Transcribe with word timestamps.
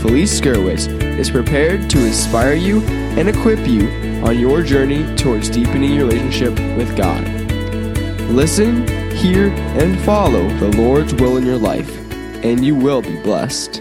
Felice 0.00 0.40
Gerwitz, 0.40 0.86
is 1.18 1.30
prepared 1.30 1.88
to 1.90 2.04
inspire 2.04 2.54
you 2.54 2.82
and 3.16 3.28
equip 3.28 3.66
you 3.66 3.88
on 4.24 4.38
your 4.38 4.62
journey 4.62 5.04
towards 5.16 5.48
deepening 5.48 5.94
your 5.94 6.06
relationship 6.06 6.50
with 6.76 6.96
God. 6.96 7.26
Listen, 8.30 8.86
hear, 9.12 9.48
and 9.80 9.98
follow 10.00 10.48
the 10.58 10.76
Lord's 10.76 11.14
will 11.14 11.36
in 11.38 11.46
your 11.46 11.56
life, 11.56 11.90
and 12.44 12.64
you 12.64 12.74
will 12.74 13.02
be 13.02 13.20
blessed. 13.22 13.80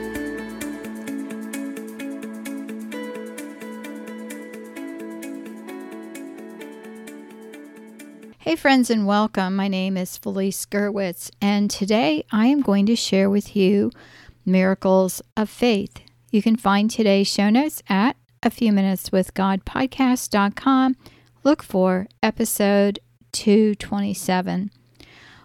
Hey, 8.40 8.56
friends, 8.56 8.90
and 8.90 9.06
welcome. 9.06 9.56
My 9.56 9.68
name 9.68 9.98
is 9.98 10.18
Felice 10.18 10.66
Gerwitz, 10.66 11.32
and 11.42 11.70
today 11.70 12.24
I 12.32 12.48
am 12.48 12.62
going 12.62 12.86
to 12.86 12.96
share 12.96 13.30
with 13.30 13.56
you 13.56 13.92
miracles 14.46 15.22
of 15.36 15.50
faith. 15.50 16.05
You 16.36 16.42
can 16.42 16.58
find 16.58 16.92
today's 16.92 17.30
show 17.30 17.50
notes 17.50 17.82
at 17.88 18.18
a 18.44 18.50
few 18.50 18.74
minutes 18.74 19.10
with 19.10 19.34
God 19.34 19.64
podcast.com. 19.64 20.98
Look 21.46 21.64
for 21.64 22.08
episode 22.22 23.00
227. 23.32 24.70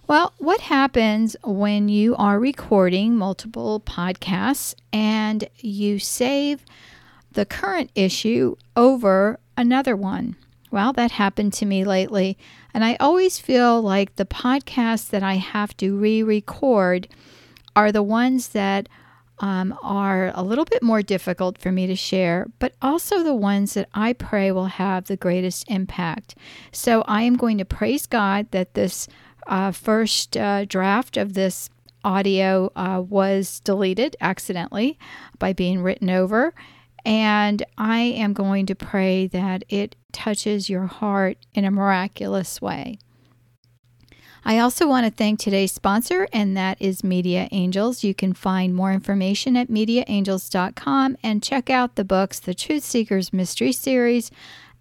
Well, 0.09 0.35
what 0.39 0.63
happens 0.63 1.37
when 1.45 1.89
you 1.89 2.17
are 2.17 2.41
recording 2.41 3.15
multiple 3.15 3.79
podcasts 3.79 4.75
and 4.93 5.49
you 5.59 6.01
save 6.01 6.65
the 7.31 7.47
current 7.47 7.93
issue 7.95 8.57
over 8.77 9.39
another 9.57 9.95
one? 9.95 10.35
Well, 10.73 10.93
that 10.95 11.13
happened 11.13 11.53
to 11.53 11.67
me 11.67 11.85
lately, 11.85 12.37
and 12.75 12.85
I 12.85 12.97
always 12.99 13.39
feel 13.39 13.81
like 13.81 14.17
the 14.17 14.27
podcasts 14.27 15.09
that 15.11 15.23
I 15.23 15.35
have 15.35 15.77
to 15.77 15.97
re 15.97 16.21
record 16.25 17.07
are 17.77 17.93
the 17.93 18.03
ones 18.03 18.49
that 18.49 18.89
um, 19.41 19.77
are 19.83 20.31
a 20.35 20.43
little 20.43 20.67
bit 20.67 20.83
more 20.83 21.03
difficult 21.03 21.59
for 21.59 21.73
me 21.73 21.87
to 21.87 21.97
share, 21.97 22.47
but 22.59 22.75
also 22.81 23.23
the 23.23 23.35
ones 23.35 23.75
that 23.75 23.89
I 23.95 24.13
pray 24.13 24.53
will 24.53 24.67
have 24.67 25.07
the 25.07 25.17
greatest 25.17 25.65
impact. 25.69 26.35
So 26.73 27.03
I 27.09 27.23
am 27.23 27.37
going 27.37 27.59
to 27.59 27.65
praise 27.65 28.07
God 28.07 28.51
that 28.53 28.75
this 28.75 29.09
uh, 29.47 29.73
first 29.73 30.37
uh, 30.37 30.67
draft 30.67 31.17
of 31.17 31.33
this 31.33 31.71
audio 32.05 32.71
uh, 32.77 33.03
was 33.07 33.61
deleted 33.61 34.17
accidentally 34.21 34.99
by 35.39 35.53
being 35.53 35.83
written 35.83 36.11
over. 36.11 36.55
And 37.05 37.65
I 37.79 38.01
am 38.01 38.35
going 38.35 38.67
to 38.67 38.75
pray 38.75 39.27
that 39.29 39.65
it 39.71 39.97
touches 40.13 40.69
your 40.69 40.87
heart 40.87 41.39
in 41.55 41.65
a 41.65 41.71
miraculous 41.71 42.61
way. 42.61 42.99
I 44.45 44.59
also 44.59 44.89
want 44.89 45.07
to 45.07 45.13
thank 45.13 45.39
today's 45.39 45.73
sponsor, 45.73 46.27
and 46.33 46.57
that 46.57 46.81
is 46.81 47.05
Media 47.05 47.49
Angels. 47.53 48.03
You 48.03 48.15
can 48.15 48.33
find 48.33 48.75
more 48.75 48.93
information 48.93 49.57
at 49.57 49.69
mediaangels.com 49.69 51.19
and 51.23 51.43
check 51.43 51.69
out 51.69 51.97
the 51.97 52.05
books, 52.05 52.41
the 52.41 52.55
Truth 52.55 52.85
Seekers 52.85 53.33
Mystery 53.33 53.73
Series, 53.73 54.31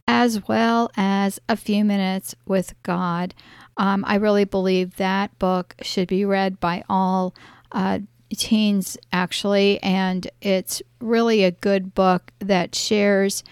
as 0.07 0.47
well 0.47 0.89
as 0.95 1.39
A 1.49 1.57
Few 1.57 1.83
Minutes 1.83 2.35
with 2.45 2.73
God. 2.83 3.33
Um, 3.75 4.03
I 4.07 4.15
really 4.15 4.45
believe 4.45 4.95
that 4.95 5.37
book 5.39 5.75
should 5.81 6.07
be 6.07 6.25
read 6.25 6.59
by 6.59 6.83
all 6.89 7.35
uh, 7.71 7.99
teens, 8.35 8.97
actually, 9.11 9.81
and 9.83 10.29
it's 10.41 10.81
really 11.01 11.43
a 11.43 11.51
good 11.51 11.93
book 11.93 12.31
that 12.39 12.75
shares. 12.75 13.43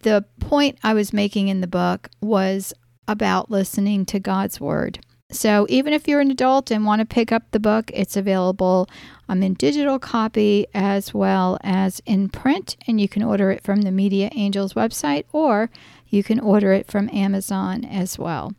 The 0.00 0.24
point 0.40 0.78
I 0.82 0.94
was 0.94 1.12
making 1.12 1.48
in 1.48 1.62
the 1.62 1.66
book 1.66 2.10
was 2.20 2.74
about 3.08 3.50
listening 3.50 4.04
to 4.06 4.20
God's 4.20 4.60
Word. 4.60 4.98
So 5.30 5.66
even 5.68 5.92
if 5.92 6.06
you're 6.06 6.20
an 6.20 6.30
adult 6.30 6.70
and 6.70 6.84
want 6.84 7.00
to 7.00 7.06
pick 7.06 7.32
up 7.32 7.42
the 7.50 7.58
book, 7.58 7.90
it's 7.92 8.16
available 8.16 8.88
um, 9.28 9.42
in 9.42 9.54
digital 9.54 9.98
copy 9.98 10.66
as 10.72 11.12
well 11.12 11.58
as 11.62 12.00
in 12.06 12.28
print, 12.28 12.76
and 12.86 13.00
you 13.00 13.08
can 13.08 13.22
order 13.22 13.50
it 13.50 13.62
from 13.62 13.82
the 13.82 13.90
Media 13.90 14.30
Angels 14.34 14.74
website 14.74 15.24
or 15.32 15.68
you 16.08 16.22
can 16.22 16.38
order 16.38 16.72
it 16.72 16.86
from 16.86 17.10
Amazon 17.10 17.84
as 17.84 18.18
well. 18.18 18.54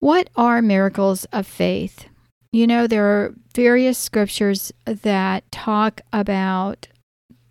What 0.00 0.28
are 0.34 0.60
miracles 0.60 1.26
of 1.26 1.46
faith? 1.46 2.06
You 2.50 2.66
know, 2.66 2.88
there 2.88 3.06
are 3.06 3.34
various 3.54 3.98
scriptures 3.98 4.72
that 4.84 5.50
talk 5.52 6.00
about 6.12 6.88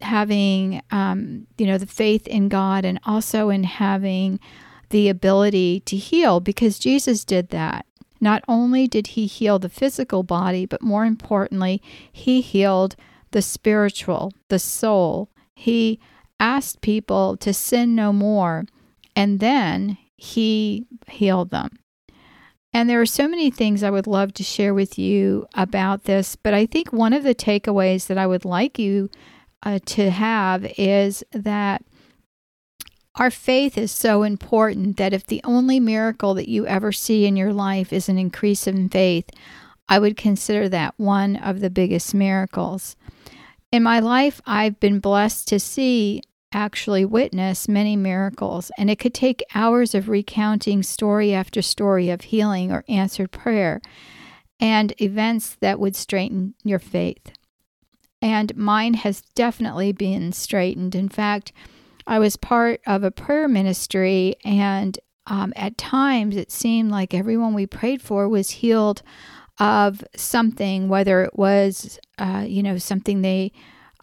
having, 0.02 0.82
um, 0.92 1.48
you 1.58 1.66
know, 1.66 1.78
the 1.78 1.86
faith 1.86 2.28
in 2.28 2.50
God 2.50 2.84
and 2.84 3.00
also 3.06 3.50
in 3.50 3.64
having 3.64 4.40
the 4.92 5.10
ability 5.10 5.82
to 5.82 5.98
heal 5.98 6.40
because 6.40 6.80
Jesus 6.80 7.26
did 7.26 7.50
that. 7.50 7.86
Not 8.20 8.44
only 8.48 8.88
did 8.88 9.08
he 9.08 9.26
heal 9.26 9.58
the 9.58 9.70
physical 9.70 10.22
body, 10.22 10.66
but 10.66 10.84
more 10.84 11.06
importantly, 11.06 11.82
he 12.12 12.42
healed 12.42 12.96
the 13.32 13.42
spiritual, 13.42 14.32
the 14.50 14.60
soul. 14.60 15.30
He 15.56 16.00
asked 16.40 16.82
people 16.82 17.36
to 17.38 17.54
sin 17.54 17.96
no 17.96 18.14
more, 18.14 18.66
and 19.16 19.40
then 19.40 19.98
he 20.18 20.86
healed 21.08 21.50
them. 21.50 21.70
And 22.74 22.90
there 22.90 23.02
are 23.02 23.06
so 23.06 23.28
many 23.28 23.50
things 23.50 23.84
I 23.84 23.90
would 23.90 24.08
love 24.08 24.34
to 24.36 24.44
share 24.44 24.74
with 24.74 24.98
you 24.98 25.48
about 25.56 26.04
this, 26.04 26.36
but 26.36 26.54
I 26.54 26.66
think 26.66 26.94
one 26.94 27.12
of 27.12 27.24
the 27.24 27.36
takeaways 27.36 28.08
that 28.08 28.18
I 28.18 28.28
would 28.28 28.46
like 28.46 28.80
you 28.80 29.10
uh, 29.64 29.80
to 29.86 30.10
have 30.10 30.66
is 30.78 31.24
that 31.34 31.84
our 33.16 33.30
faith 33.30 33.78
is 33.78 33.92
so 33.92 34.24
important 34.24 34.98
that 34.98 35.14
if 35.14 35.28
the 35.28 35.42
only 35.44 35.80
miracle 35.80 36.34
that 36.36 36.48
you 36.48 36.66
ever 36.66 36.92
see 36.92 37.26
in 37.26 37.36
your 37.36 37.54
life 37.54 37.92
is 37.92 38.08
an 38.08 38.18
increase 38.18 38.68
in 38.68 38.90
faith, 38.90 39.30
I 39.90 40.00
would 40.00 40.16
consider 40.16 40.70
that 40.70 40.94
one 40.98 41.36
of 41.36 41.60
the 41.60 41.70
biggest 41.70 42.14
miracles. 42.14 42.96
In 43.72 43.84
my 43.84 44.00
life, 44.00 44.42
I've 44.46 44.80
been 44.80 45.00
blessed 45.00 45.48
to 45.50 45.60
see 45.60 46.22
actually 46.54 47.06
witness 47.06 47.68
many 47.68 47.96
miracles, 47.96 48.72
and 48.78 48.90
it 48.90 49.00
could 49.00 49.14
take 49.14 49.44
hours 49.56 49.94
of 49.96 50.10
recounting 50.10 50.84
story 50.84 51.34
after 51.34 51.62
story 51.62 52.10
of 52.10 52.22
healing 52.22 52.72
or 52.72 52.84
answered 52.88 53.32
prayer 53.32 53.82
and 54.60 54.94
events 55.02 55.58
that 55.60 55.80
would 55.80 55.96
straighten 55.96 56.54
your 56.64 56.80
faith. 56.80 57.32
And 58.22 58.56
mine 58.56 58.94
has 58.94 59.22
definitely 59.34 59.92
been 59.92 60.32
straightened. 60.32 60.94
In 60.94 61.10
fact, 61.10 61.52
I 62.08 62.20
was 62.20 62.36
part 62.36 62.82
of 62.86 63.04
a 63.04 63.12
prayer 63.12 63.48
ministry, 63.48 64.36
and 64.44 64.98
um, 65.28 65.54
at 65.56 65.78
times 65.78 66.36
it 66.36 66.52
seemed 66.52 66.92
like 66.92 67.14
everyone 67.14 67.54
we 67.54 67.68
prayed 67.68 68.02
for 68.02 68.28
was 68.28 68.50
healed 68.50 69.02
of 69.60 70.04
something, 70.16 70.90
whether 70.90 71.24
it 71.24 71.38
was, 71.38 72.00
uh, 72.18 72.44
you 72.48 72.64
know, 72.64 72.78
something 72.78 73.22
they 73.22 73.52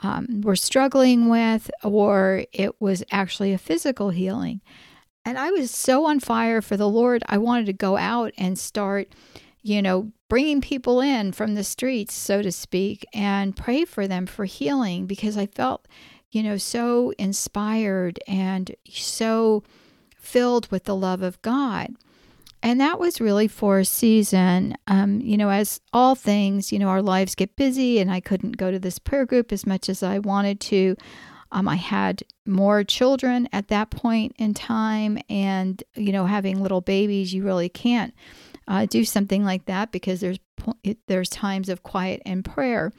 um, 0.03 0.41
were 0.43 0.57
struggling 0.57 1.29
with, 1.29 1.71
or 1.83 2.45
it 2.53 2.81
was 2.81 3.03
actually 3.11 3.53
a 3.53 3.59
physical 3.59 4.11
healing. 4.11 4.61
And 5.25 5.37
I 5.37 5.51
was 5.51 5.71
so 5.71 6.07
on 6.07 6.21
fire 6.21 6.63
for 6.63 6.77
the 6.77 6.89
Lord, 6.89 7.23
I 7.27 7.39
wanted 7.39 7.67
to 7.67 7.73
go 7.73 7.97
out 7.97 8.33
and 8.39 8.59
start, 8.59 9.13
you 9.61 9.83
know, 9.83 10.13
bringing 10.29 10.61
people 10.61 11.01
in 11.01 11.33
from 11.33 11.55
the 11.55 11.65
streets, 11.65 12.15
so 12.15 12.41
to 12.41 12.53
speak, 12.53 13.05
and 13.13 13.57
pray 13.57 13.85
for 13.85 14.07
them 14.07 14.27
for 14.27 14.45
healing 14.45 15.07
because 15.07 15.37
I 15.37 15.47
felt 15.47 15.89
you 16.31 16.43
know, 16.43 16.57
so 16.57 17.13
inspired 17.19 18.19
and 18.27 18.75
so 18.89 19.63
filled 20.17 20.71
with 20.71 20.85
the 20.85 20.97
love 20.97 21.23
of 21.23 21.41
God. 21.43 21.95
And 22.63 22.81
that 22.81 22.99
was 22.99 23.21
really 23.21 23.47
for 23.49 23.79
a 23.79 23.85
season. 23.85 24.77
Um, 24.89 25.21
you 25.21 25.37
know, 25.37 25.51
as 25.51 25.81
all 25.93 26.15
things, 26.15 26.73
you 26.73 26.79
know, 26.79 26.89
our 26.89 27.03
lives 27.03 27.35
get 27.35 27.55
busy, 27.57 28.01
and 28.01 28.11
I 28.11 28.21
couldn't 28.21 28.57
go 28.57 28.71
to 28.71 28.81
this 28.81 28.99
prayer 28.99 29.25
group 29.25 29.53
as 29.53 29.65
much 29.65 29.89
as 29.89 30.03
I 30.03 30.19
wanted 30.19 30.61
to. 30.63 30.97
Um, 31.53 31.69
I 31.69 31.77
had 31.77 32.25
more 32.45 32.85
children 32.85 33.49
at 33.53 33.69
that 33.69 33.91
point 33.91 34.35
in 34.39 34.55
time, 34.55 35.19
and 35.31 35.83
you 35.95 36.11
know, 36.11 36.27
having 36.27 36.61
little 36.61 36.81
babies, 36.81 37.33
you 37.33 37.45
really 37.45 37.69
can't 37.69 38.13
uh, 38.67 38.87
do 38.87 39.05
something 39.05 39.45
like 39.45 39.67
that 39.67 39.93
because 39.93 40.21
there's 40.21 40.39
there's 41.07 41.31
times 41.31 41.69
of 41.69 41.85
quiet 41.85 42.21
and 42.27 42.45
prayer. 42.45 42.93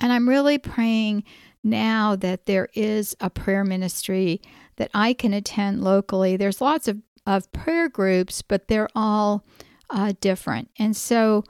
And 0.00 0.12
I'm 0.12 0.28
really 0.28 0.58
praying 0.58 1.24
now 1.66 2.16
that 2.16 2.46
there 2.46 2.68
is 2.74 3.16
a 3.20 3.28
prayer 3.28 3.64
ministry 3.64 4.40
that 4.76 4.90
I 4.94 5.12
can 5.12 5.34
attend 5.34 5.82
locally. 5.82 6.36
There's 6.36 6.60
lots 6.60 6.88
of, 6.88 7.02
of 7.26 7.50
prayer 7.52 7.88
groups, 7.88 8.40
but 8.42 8.68
they're 8.68 8.88
all 8.94 9.44
uh, 9.90 10.12
different. 10.20 10.70
And 10.78 10.96
so, 10.96 11.44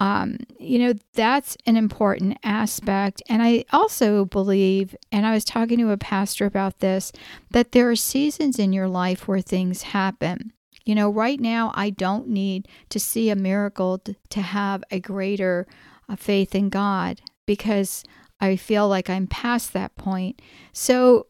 um, 0.00 0.38
you 0.58 0.78
know, 0.78 0.94
that's 1.14 1.56
an 1.66 1.76
important 1.76 2.38
aspect. 2.42 3.22
And 3.28 3.42
I 3.42 3.64
also 3.72 4.24
believe, 4.26 4.94
and 5.10 5.24
I 5.26 5.32
was 5.32 5.44
talking 5.44 5.78
to 5.78 5.90
a 5.90 5.96
pastor 5.96 6.46
about 6.46 6.80
this, 6.80 7.12
that 7.50 7.72
there 7.72 7.90
are 7.90 7.96
seasons 7.96 8.58
in 8.58 8.72
your 8.72 8.88
life 8.88 9.26
where 9.26 9.40
things 9.40 9.82
happen. 9.82 10.52
You 10.84 10.94
know, 10.94 11.08
right 11.08 11.40
now, 11.40 11.72
I 11.74 11.90
don't 11.90 12.28
need 12.28 12.68
to 12.90 13.00
see 13.00 13.30
a 13.30 13.36
miracle 13.36 14.02
to 14.28 14.40
have 14.42 14.84
a 14.90 15.00
greater 15.00 15.66
uh, 16.08 16.16
faith 16.16 16.54
in 16.54 16.68
God 16.68 17.22
because 17.46 18.04
I 18.44 18.56
feel 18.56 18.88
like 18.88 19.08
I'm 19.10 19.26
past 19.26 19.72
that 19.72 19.96
point. 19.96 20.40
So 20.72 21.26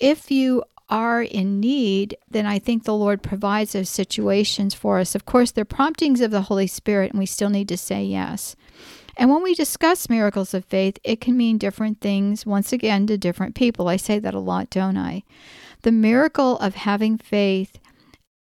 if 0.00 0.30
you 0.30 0.62
are 0.88 1.22
in 1.22 1.60
need, 1.60 2.16
then 2.28 2.46
I 2.46 2.58
think 2.58 2.84
the 2.84 2.94
Lord 2.94 3.22
provides 3.22 3.72
those 3.72 3.88
situations 3.88 4.74
for 4.74 4.98
us. 4.98 5.14
Of 5.14 5.24
course, 5.24 5.52
they're 5.52 5.64
promptings 5.64 6.20
of 6.20 6.32
the 6.32 6.42
Holy 6.42 6.66
Spirit, 6.66 7.12
and 7.12 7.18
we 7.18 7.26
still 7.26 7.50
need 7.50 7.68
to 7.68 7.76
say 7.76 8.02
yes. 8.04 8.56
And 9.16 9.30
when 9.30 9.42
we 9.42 9.54
discuss 9.54 10.08
miracles 10.08 10.54
of 10.54 10.64
faith, 10.64 10.98
it 11.04 11.20
can 11.20 11.36
mean 11.36 11.58
different 11.58 12.00
things, 12.00 12.44
once 12.44 12.72
again, 12.72 13.06
to 13.06 13.18
different 13.18 13.54
people. 13.54 13.88
I 13.88 13.96
say 13.96 14.18
that 14.18 14.34
a 14.34 14.40
lot, 14.40 14.70
don't 14.70 14.96
I? 14.96 15.22
The 15.82 15.92
miracle 15.92 16.58
of 16.58 16.74
having 16.74 17.18
faith, 17.18 17.78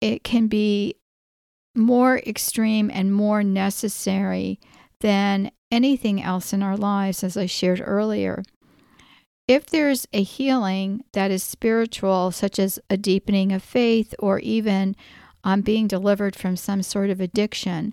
it 0.00 0.25
can 0.25 0.46
be 0.46 0.96
more 1.75 2.19
extreme 2.19 2.90
and 2.93 3.12
more 3.12 3.43
necessary 3.43 4.60
than 5.00 5.50
anything 5.70 6.22
else 6.22 6.52
in 6.52 6.62
our 6.62 6.76
lives, 6.76 7.25
as 7.25 7.37
I 7.37 7.46
shared 7.46 7.82
earlier. 7.84 8.43
If 9.46 9.66
there's 9.66 10.06
a 10.12 10.22
healing 10.22 11.05
that 11.12 11.31
is 11.31 11.43
spiritual, 11.43 12.31
such 12.31 12.58
as 12.58 12.78
a 12.88 12.96
deepening 12.96 13.52
of 13.52 13.62
faith 13.62 14.14
or 14.19 14.38
even 14.38 14.96
um, 15.43 15.61
being 15.61 15.87
delivered 15.87 16.34
from 16.34 16.56
some 16.56 16.82
sort 16.82 17.11
of 17.11 17.20
addiction, 17.20 17.93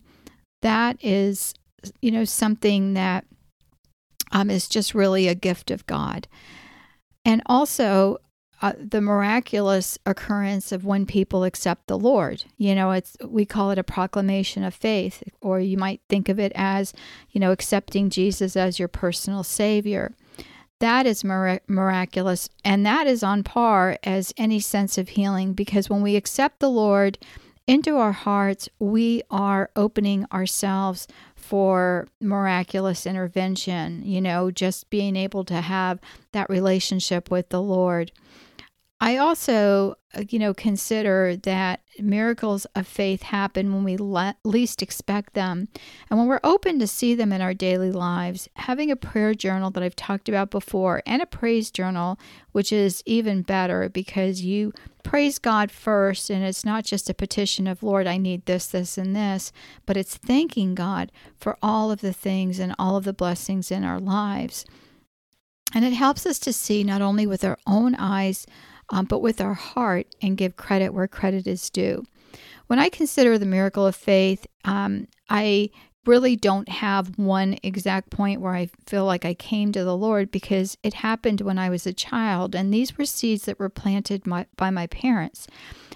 that 0.61 0.97
is, 1.03 1.53
you 2.01 2.11
know, 2.11 2.23
something 2.23 2.93
that 2.93 3.25
um, 4.31 4.49
is 4.49 4.69
just 4.69 4.95
really 4.95 5.27
a 5.27 5.35
gift 5.35 5.71
of 5.71 5.85
God. 5.85 6.27
And 7.25 7.41
also, 7.45 8.17
uh, 8.61 8.73
the 8.77 9.01
miraculous 9.01 9.97
occurrence 10.05 10.71
of 10.71 10.85
when 10.85 11.05
people 11.05 11.43
accept 11.43 11.87
the 11.87 11.97
Lord. 11.97 12.43
You 12.57 12.75
know, 12.75 12.91
it's 12.91 13.17
we 13.25 13.43
call 13.43 13.71
it 13.71 13.79
a 13.79 13.83
proclamation 13.83 14.63
of 14.63 14.75
faith, 14.75 15.23
or 15.41 15.59
you 15.59 15.77
might 15.77 16.01
think 16.07 16.29
of 16.29 16.39
it 16.39 16.51
as, 16.53 16.93
you 17.31 17.41
know, 17.41 17.51
accepting 17.51 18.11
Jesus 18.11 18.55
as 18.55 18.77
your 18.77 18.87
personal 18.87 19.43
Savior. 19.43 20.13
That 20.79 21.05
is 21.05 21.23
mir- 21.23 21.61
miraculous, 21.67 22.49
and 22.63 22.85
that 22.85 23.07
is 23.07 23.23
on 23.23 23.43
par 23.43 23.97
as 24.03 24.33
any 24.37 24.59
sense 24.59 24.97
of 24.97 25.09
healing 25.09 25.53
because 25.53 25.89
when 25.89 26.01
we 26.01 26.15
accept 26.15 26.59
the 26.59 26.69
Lord 26.69 27.17
into 27.67 27.97
our 27.97 28.11
hearts, 28.11 28.69
we 28.79 29.21
are 29.31 29.69
opening 29.75 30.25
ourselves 30.31 31.07
for 31.35 32.07
miraculous 32.19 33.05
intervention, 33.05 34.03
you 34.05 34.21
know, 34.21 34.51
just 34.51 34.89
being 34.89 35.15
able 35.15 35.43
to 35.45 35.61
have 35.61 35.99
that 36.31 36.49
relationship 36.49 37.31
with 37.31 37.49
the 37.49 37.61
Lord. 37.61 38.11
I 39.03 39.17
also, 39.17 39.95
uh, 40.13 40.25
you 40.29 40.37
know, 40.37 40.53
consider 40.53 41.35
that 41.37 41.81
miracles 41.99 42.65
of 42.75 42.85
faith 42.85 43.23
happen 43.23 43.73
when 43.73 43.83
we 43.83 43.97
le- 43.97 44.35
least 44.43 44.83
expect 44.83 45.33
them. 45.33 45.69
And 46.07 46.19
when 46.19 46.27
we're 46.27 46.39
open 46.43 46.77
to 46.77 46.85
see 46.85 47.15
them 47.15 47.33
in 47.33 47.41
our 47.41 47.55
daily 47.55 47.91
lives, 47.91 48.47
having 48.57 48.91
a 48.91 48.95
prayer 48.95 49.33
journal 49.33 49.71
that 49.71 49.81
I've 49.81 49.95
talked 49.95 50.29
about 50.29 50.51
before 50.51 51.01
and 51.07 51.19
a 51.19 51.25
praise 51.25 51.71
journal, 51.71 52.19
which 52.51 52.71
is 52.71 53.01
even 53.07 53.41
better 53.41 53.89
because 53.89 54.43
you 54.43 54.71
praise 55.03 55.39
God 55.39 55.71
first 55.71 56.29
and 56.29 56.43
it's 56.43 56.63
not 56.63 56.85
just 56.85 57.09
a 57.09 57.15
petition 57.15 57.65
of, 57.65 57.81
Lord, 57.81 58.05
I 58.05 58.17
need 58.17 58.45
this, 58.45 58.67
this, 58.67 58.99
and 58.99 59.15
this, 59.15 59.51
but 59.87 59.97
it's 59.97 60.15
thanking 60.15 60.75
God 60.75 61.11
for 61.35 61.57
all 61.63 61.89
of 61.89 62.01
the 62.01 62.13
things 62.13 62.59
and 62.59 62.75
all 62.77 62.97
of 62.97 63.05
the 63.05 63.13
blessings 63.13 63.71
in 63.71 63.83
our 63.83 63.99
lives. 63.99 64.63
And 65.73 65.85
it 65.85 65.93
helps 65.93 66.25
us 66.25 66.37
to 66.39 66.53
see 66.53 66.83
not 66.83 67.01
only 67.01 67.25
with 67.25 67.43
our 67.43 67.57
own 67.65 67.95
eyes, 67.95 68.45
um, 68.91 69.05
but 69.05 69.19
with 69.19 69.41
our 69.41 69.53
heart 69.53 70.07
and 70.21 70.37
give 70.37 70.57
credit 70.57 70.93
where 70.93 71.07
credit 71.07 71.47
is 71.47 71.69
due. 71.69 72.03
When 72.67 72.79
I 72.79 72.89
consider 72.89 73.37
the 73.37 73.45
miracle 73.45 73.87
of 73.87 73.95
faith, 73.95 74.45
um, 74.63 75.07
I 75.29 75.71
really 76.05 76.35
don't 76.35 76.69
have 76.69 77.17
one 77.17 77.57
exact 77.63 78.09
point 78.09 78.41
where 78.41 78.55
I 78.55 78.69
feel 78.87 79.05
like 79.05 79.25
I 79.25 79.33
came 79.33 79.71
to 79.71 79.83
the 79.83 79.95
Lord 79.95 80.31
because 80.31 80.77
it 80.83 80.95
happened 80.95 81.41
when 81.41 81.59
I 81.59 81.69
was 81.69 81.85
a 81.85 81.93
child, 81.93 82.55
and 82.55 82.73
these 82.73 82.97
were 82.97 83.05
seeds 83.05 83.45
that 83.45 83.59
were 83.59 83.69
planted 83.69 84.25
my, 84.25 84.45
by 84.57 84.69
my 84.69 84.87
parents. 84.87 85.47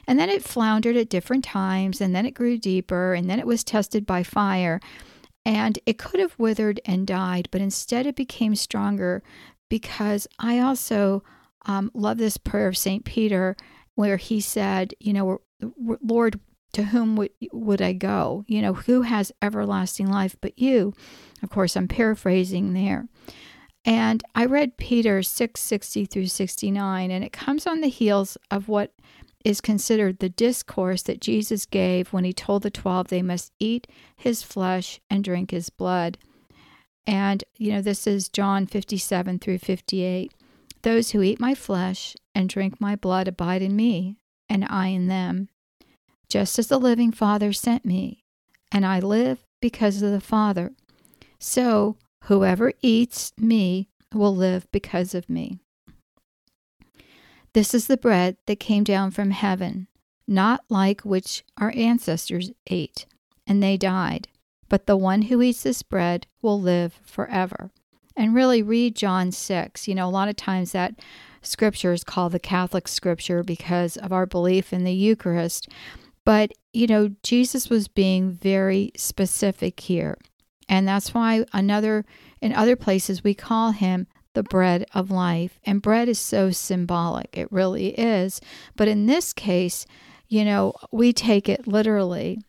And 0.07 0.19
then 0.19 0.30
it 0.30 0.44
floundered 0.44 0.95
at 0.95 1.09
different 1.09 1.44
times, 1.44 2.01
and 2.01 2.15
then 2.15 2.25
it 2.25 2.33
grew 2.33 2.57
deeper, 2.57 3.13
and 3.13 3.30
then 3.30 3.39
it 3.39 3.47
was 3.47 3.63
tested 3.63 4.06
by 4.06 4.24
fire. 4.24 4.80
And 5.44 5.80
it 5.86 5.97
could 5.97 6.19
have 6.19 6.38
withered 6.38 6.80
and 6.86 7.07
died, 7.07 7.50
but 7.51 7.62
instead 7.62 8.06
it 8.06 8.15
became 8.15 8.56
stronger 8.56 9.24
because 9.69 10.27
I 10.39 10.59
also 10.59 11.24
um, 11.66 11.92
love 11.94 12.18
this 12.18 12.38
prayer 12.38 12.68
of 12.68 12.78
St. 12.78 13.06
Peter 13.06 13.56
where 13.96 14.18
he 14.18 14.40
said, 14.40 14.94
You 15.00 15.14
know, 15.14 15.42
Lord, 15.78 16.40
to 16.74 16.84
whom 16.84 17.16
would, 17.16 17.32
would 17.52 17.82
I 17.82 17.94
go? 17.94 18.44
You 18.48 18.62
know, 18.62 18.74
who 18.74 19.04
has 19.04 19.32
everlasting 19.42 20.08
life 20.08 20.36
but 20.42 20.60
you? 20.60 20.94
Of 21.42 21.50
course, 21.50 21.76
I'm 21.76 21.88
paraphrasing 21.88 22.74
there. 22.74 23.08
And 23.86 24.24
I 24.34 24.46
read 24.46 24.78
Peter 24.78 25.22
660 25.22 26.06
through 26.06 26.28
69, 26.28 27.12
and 27.12 27.24
it 27.24 27.32
comes 27.32 27.68
on 27.68 27.82
the 27.82 27.88
heels 27.88 28.36
of 28.50 28.68
what 28.68 28.94
is 29.46 29.62
considered 29.62 30.18
the 30.18 30.30
discourse 30.30 31.04
that 31.04 31.22
Jesus 31.22 31.68
gave 31.68 32.12
when 32.12 32.24
he 32.24 32.34
told 32.34 32.64
the 32.64 32.72
12 32.72 33.08
they 33.08 33.22
must 33.22 33.54
eat 33.60 33.88
his 34.18 34.42
flesh 34.42 35.00
and 35.08 35.24
drink 35.24 35.52
his 35.52 35.70
blood. 35.70 36.18
And, 37.06 37.44
you 37.58 37.72
know, 37.72 37.82
this 37.82 38.08
is 38.08 38.28
John 38.28 38.66
57 38.66 39.38
through 39.38 39.60
58. 39.60 40.34
Those 40.86 41.10
who 41.10 41.24
eat 41.24 41.40
my 41.40 41.56
flesh 41.56 42.16
and 42.36 42.48
drink 42.48 42.80
my 42.80 42.96
blood 42.96 43.28
abide 43.28 43.64
in 43.64 43.76
me, 43.76 44.18
and 44.48 44.64
I 44.64 44.90
in 44.90 45.07
them, 45.07 45.50
just 46.30 46.59
as 46.59 46.68
the 46.68 46.78
living 46.78 47.12
Father 47.12 47.54
sent 47.54 47.86
me, 47.86 48.24
and 48.71 48.86
I 48.86 49.00
live 49.00 49.44
because 49.59 50.04
of 50.04 50.12
the 50.12 50.21
Father. 50.21 50.74
So 51.40 51.98
whoever 52.26 52.71
eats 52.83 53.33
me 53.36 53.90
will 54.14 54.36
live 54.36 54.71
because 54.71 55.16
of 55.16 55.28
me. 55.28 55.57
This 57.56 57.74
is 57.74 57.88
the 57.88 57.98
bread 57.98 58.38
that 58.45 58.59
came 58.59 58.83
down 58.83 59.09
from 59.09 59.31
heaven, 59.31 59.88
not 60.28 60.66
like 60.69 61.02
which 61.02 61.44
our 61.57 61.74
ancestors 61.76 62.52
ate, 62.68 63.07
and 63.48 63.64
they 63.64 63.76
died, 63.76 64.28
but 64.69 64.86
the 64.86 64.98
one 64.98 65.24
who 65.24 65.42
eats 65.42 65.64
this 65.64 65.81
bread 65.81 66.28
will 66.44 66.62
live 66.62 67.00
forever 67.04 67.71
and 68.16 68.36
really 68.36 68.62
read 68.62 68.95
John 68.95 69.31
6. 69.31 69.88
You 69.88 69.95
know, 69.95 70.07
a 70.07 70.10
lot 70.10 70.30
of 70.30 70.36
times 70.36 70.72
that 70.72 70.95
scripture 71.42 71.94
is 71.94 72.04
called 72.04 72.31
the 72.31 72.40
Catholic 72.40 72.88
scripture 72.88 73.44
because 73.44 73.98
of 73.98 74.12
our 74.12 74.26
belief 74.26 74.74
in 74.74 74.84
the 74.84 74.94
Eucharist. 74.94 75.68
But, 76.24 76.52
you 76.74 76.88
know, 76.88 77.12
Jesus 77.24 77.69
was 77.69 77.88
being 77.88 78.31
very 78.31 78.92
specific 78.95 79.80
here. 79.80 80.18
And 80.68 80.88
that's 80.88 81.14
why 81.14 81.45
another 81.54 82.06
in 82.42 82.54
other 82.54 82.76
places 82.76 83.24
we 83.24 83.34
call 83.34 83.72
him 83.72 84.07
the 84.34 84.44
bread 84.44 84.86
of 84.94 85.12
life. 85.12 85.60
And 85.64 85.81
bread 85.81 86.10
is 86.10 86.19
so 86.19 86.52
symbolic. 86.52 87.38
It 87.38 87.52
really 87.52 87.90
is. 87.90 88.42
But 88.76 88.88
in 88.88 89.06
this 89.06 89.34
case, 89.34 89.86
you 90.28 90.44
know, 90.44 90.74
we 90.92 91.14
take 91.14 91.48
it 91.48 91.68
literally. 91.68 92.40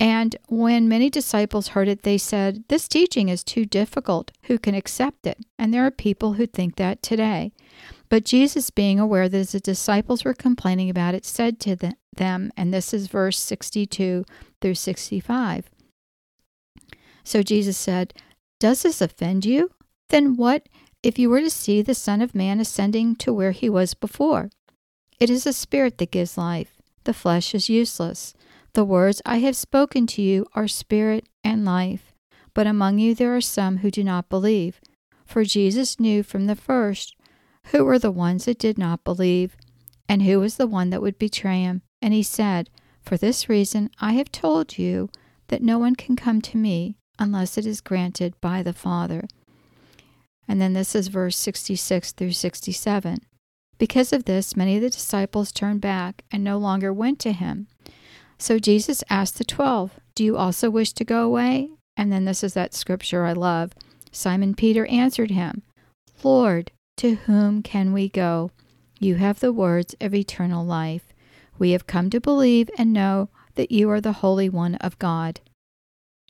And 0.00 0.36
when 0.48 0.88
many 0.88 1.10
disciples 1.10 1.68
heard 1.68 1.88
it, 1.88 2.02
they 2.02 2.18
said, 2.18 2.64
This 2.68 2.86
teaching 2.86 3.28
is 3.28 3.42
too 3.42 3.64
difficult. 3.64 4.30
Who 4.44 4.58
can 4.58 4.74
accept 4.74 5.26
it? 5.26 5.38
And 5.58 5.74
there 5.74 5.84
are 5.84 5.90
people 5.90 6.34
who 6.34 6.46
think 6.46 6.76
that 6.76 7.02
today. 7.02 7.52
But 8.08 8.24
Jesus, 8.24 8.70
being 8.70 9.00
aware 9.00 9.28
that 9.28 9.48
the 9.48 9.60
disciples 9.60 10.24
were 10.24 10.34
complaining 10.34 10.88
about 10.88 11.14
it, 11.14 11.24
said 11.24 11.60
to 11.60 11.76
them, 11.76 12.52
and 12.56 12.72
this 12.72 12.94
is 12.94 13.06
verse 13.08 13.38
62 13.38 14.24
through 14.60 14.74
65. 14.74 15.68
So 17.24 17.42
Jesus 17.42 17.76
said, 17.76 18.14
Does 18.60 18.82
this 18.82 19.00
offend 19.00 19.44
you? 19.44 19.72
Then 20.08 20.36
what 20.36 20.68
if 21.02 21.18
you 21.18 21.28
were 21.28 21.40
to 21.40 21.50
see 21.50 21.82
the 21.82 21.94
Son 21.94 22.22
of 22.22 22.34
Man 22.34 22.60
ascending 22.60 23.16
to 23.16 23.32
where 23.32 23.52
he 23.52 23.68
was 23.68 23.94
before? 23.94 24.50
It 25.20 25.28
is 25.28 25.44
the 25.44 25.52
Spirit 25.52 25.98
that 25.98 26.12
gives 26.12 26.38
life, 26.38 26.76
the 27.04 27.12
flesh 27.12 27.54
is 27.54 27.68
useless. 27.68 28.34
The 28.74 28.84
words 28.84 29.22
I 29.24 29.38
have 29.38 29.56
spoken 29.56 30.06
to 30.08 30.22
you 30.22 30.46
are 30.54 30.68
spirit 30.68 31.28
and 31.42 31.64
life, 31.64 32.12
but 32.54 32.66
among 32.66 32.98
you 32.98 33.14
there 33.14 33.34
are 33.34 33.40
some 33.40 33.78
who 33.78 33.90
do 33.90 34.04
not 34.04 34.28
believe. 34.28 34.80
For 35.24 35.44
Jesus 35.44 36.00
knew 36.00 36.22
from 36.22 36.46
the 36.46 36.56
first 36.56 37.16
Who 37.66 37.84
were 37.84 37.98
the 37.98 38.10
ones 38.10 38.46
that 38.46 38.58
did 38.58 38.78
not 38.78 39.04
believe? 39.04 39.56
And 40.08 40.22
who 40.22 40.40
was 40.40 40.56
the 40.56 40.66
one 40.66 40.90
that 40.90 41.02
would 41.02 41.18
betray 41.18 41.62
him? 41.62 41.82
And 42.00 42.14
he 42.14 42.22
said, 42.22 42.70
For 43.02 43.16
this 43.16 43.48
reason 43.48 43.90
I 44.00 44.12
have 44.14 44.32
told 44.32 44.78
you 44.78 45.10
that 45.48 45.62
no 45.62 45.78
one 45.78 45.96
can 45.96 46.16
come 46.16 46.40
to 46.42 46.56
me 46.56 46.96
unless 47.18 47.58
it 47.58 47.66
is 47.66 47.80
granted 47.80 48.40
by 48.40 48.62
the 48.62 48.72
Father. 48.72 49.24
And 50.46 50.60
then 50.60 50.72
this 50.72 50.94
is 50.94 51.08
verse 51.08 51.36
66 51.36 52.12
through 52.12 52.32
67. 52.32 53.18
Because 53.76 54.12
of 54.12 54.24
this, 54.24 54.56
many 54.56 54.76
of 54.76 54.82
the 54.82 54.90
disciples 54.90 55.52
turned 55.52 55.80
back 55.80 56.24
and 56.32 56.42
no 56.42 56.58
longer 56.58 56.92
went 56.92 57.18
to 57.20 57.32
him. 57.32 57.68
So 58.38 58.58
Jesus 58.58 59.02
asked 59.10 59.38
the 59.38 59.44
twelve, 59.44 59.98
Do 60.14 60.24
you 60.24 60.36
also 60.36 60.70
wish 60.70 60.92
to 60.94 61.04
go 61.04 61.24
away? 61.24 61.70
And 61.96 62.12
then 62.12 62.24
this 62.24 62.44
is 62.44 62.54
that 62.54 62.74
scripture 62.74 63.24
I 63.24 63.32
love. 63.32 63.72
Simon 64.12 64.54
Peter 64.54 64.86
answered 64.86 65.32
him, 65.32 65.62
Lord, 66.22 66.70
to 66.98 67.16
whom 67.16 67.62
can 67.62 67.92
we 67.92 68.08
go? 68.08 68.50
You 69.00 69.16
have 69.16 69.40
the 69.40 69.52
words 69.52 69.94
of 70.00 70.14
eternal 70.14 70.64
life. 70.64 71.12
We 71.58 71.72
have 71.72 71.86
come 71.86 72.10
to 72.10 72.20
believe 72.20 72.70
and 72.78 72.92
know 72.92 73.28
that 73.56 73.72
you 73.72 73.90
are 73.90 74.00
the 74.00 74.12
Holy 74.12 74.48
One 74.48 74.76
of 74.76 74.98
God. 74.98 75.40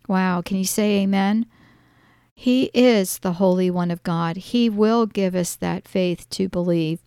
Wow, 0.06 0.40
can 0.40 0.56
you 0.56 0.64
say 0.64 1.02
amen? 1.02 1.46
He 2.34 2.70
is 2.72 3.18
the 3.18 3.34
Holy 3.34 3.70
One 3.70 3.90
of 3.90 4.02
God. 4.02 4.36
He 4.36 4.70
will 4.70 5.04
give 5.06 5.34
us 5.34 5.54
that 5.56 5.86
faith 5.86 6.28
to 6.30 6.48
believe. 6.48 7.00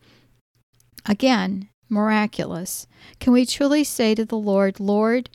Again, 1.06 1.70
miraculous. 1.92 2.88
Can 3.20 3.34
we 3.34 3.46
truly 3.46 3.84
say 3.84 4.16
to 4.16 4.26
the 4.26 4.38
Lord, 4.38 4.80
Lord, 4.80 5.30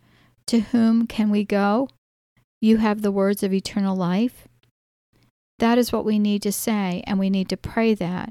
to 0.47 0.61
whom 0.61 1.07
can 1.07 1.31
we 1.31 1.45
go? 1.45 1.89
You 2.61 2.79
have 2.79 3.03
the 3.03 3.13
words 3.13 3.43
of 3.43 3.53
eternal 3.53 3.95
life. 3.95 4.49
That 5.59 5.79
is 5.79 5.93
what 5.93 6.05
we 6.05 6.19
need 6.19 6.43
to 6.43 6.53
say, 6.53 7.03
and 7.07 7.19
we 7.19 7.31
need 7.31 7.49
to 7.51 7.57
pray 7.57 7.95
that. 7.95 8.31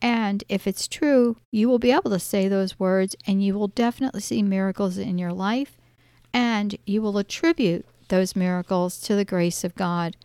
And 0.00 0.44
if 0.48 0.66
it's 0.66 0.88
true, 0.88 1.36
you 1.50 1.68
will 1.68 1.78
be 1.78 1.92
able 1.92 2.10
to 2.10 2.18
say 2.18 2.48
those 2.48 2.78
words, 2.78 3.16
and 3.26 3.42
you 3.42 3.54
will 3.54 3.68
definitely 3.68 4.20
see 4.20 4.42
miracles 4.42 4.98
in 4.98 5.18
your 5.18 5.32
life, 5.32 5.78
and 6.32 6.76
you 6.84 7.02
will 7.02 7.18
attribute 7.18 7.86
those 8.08 8.36
miracles 8.36 9.00
to 9.00 9.14
the 9.14 9.24
grace 9.24 9.64
of 9.64 9.74
God. 9.74 10.16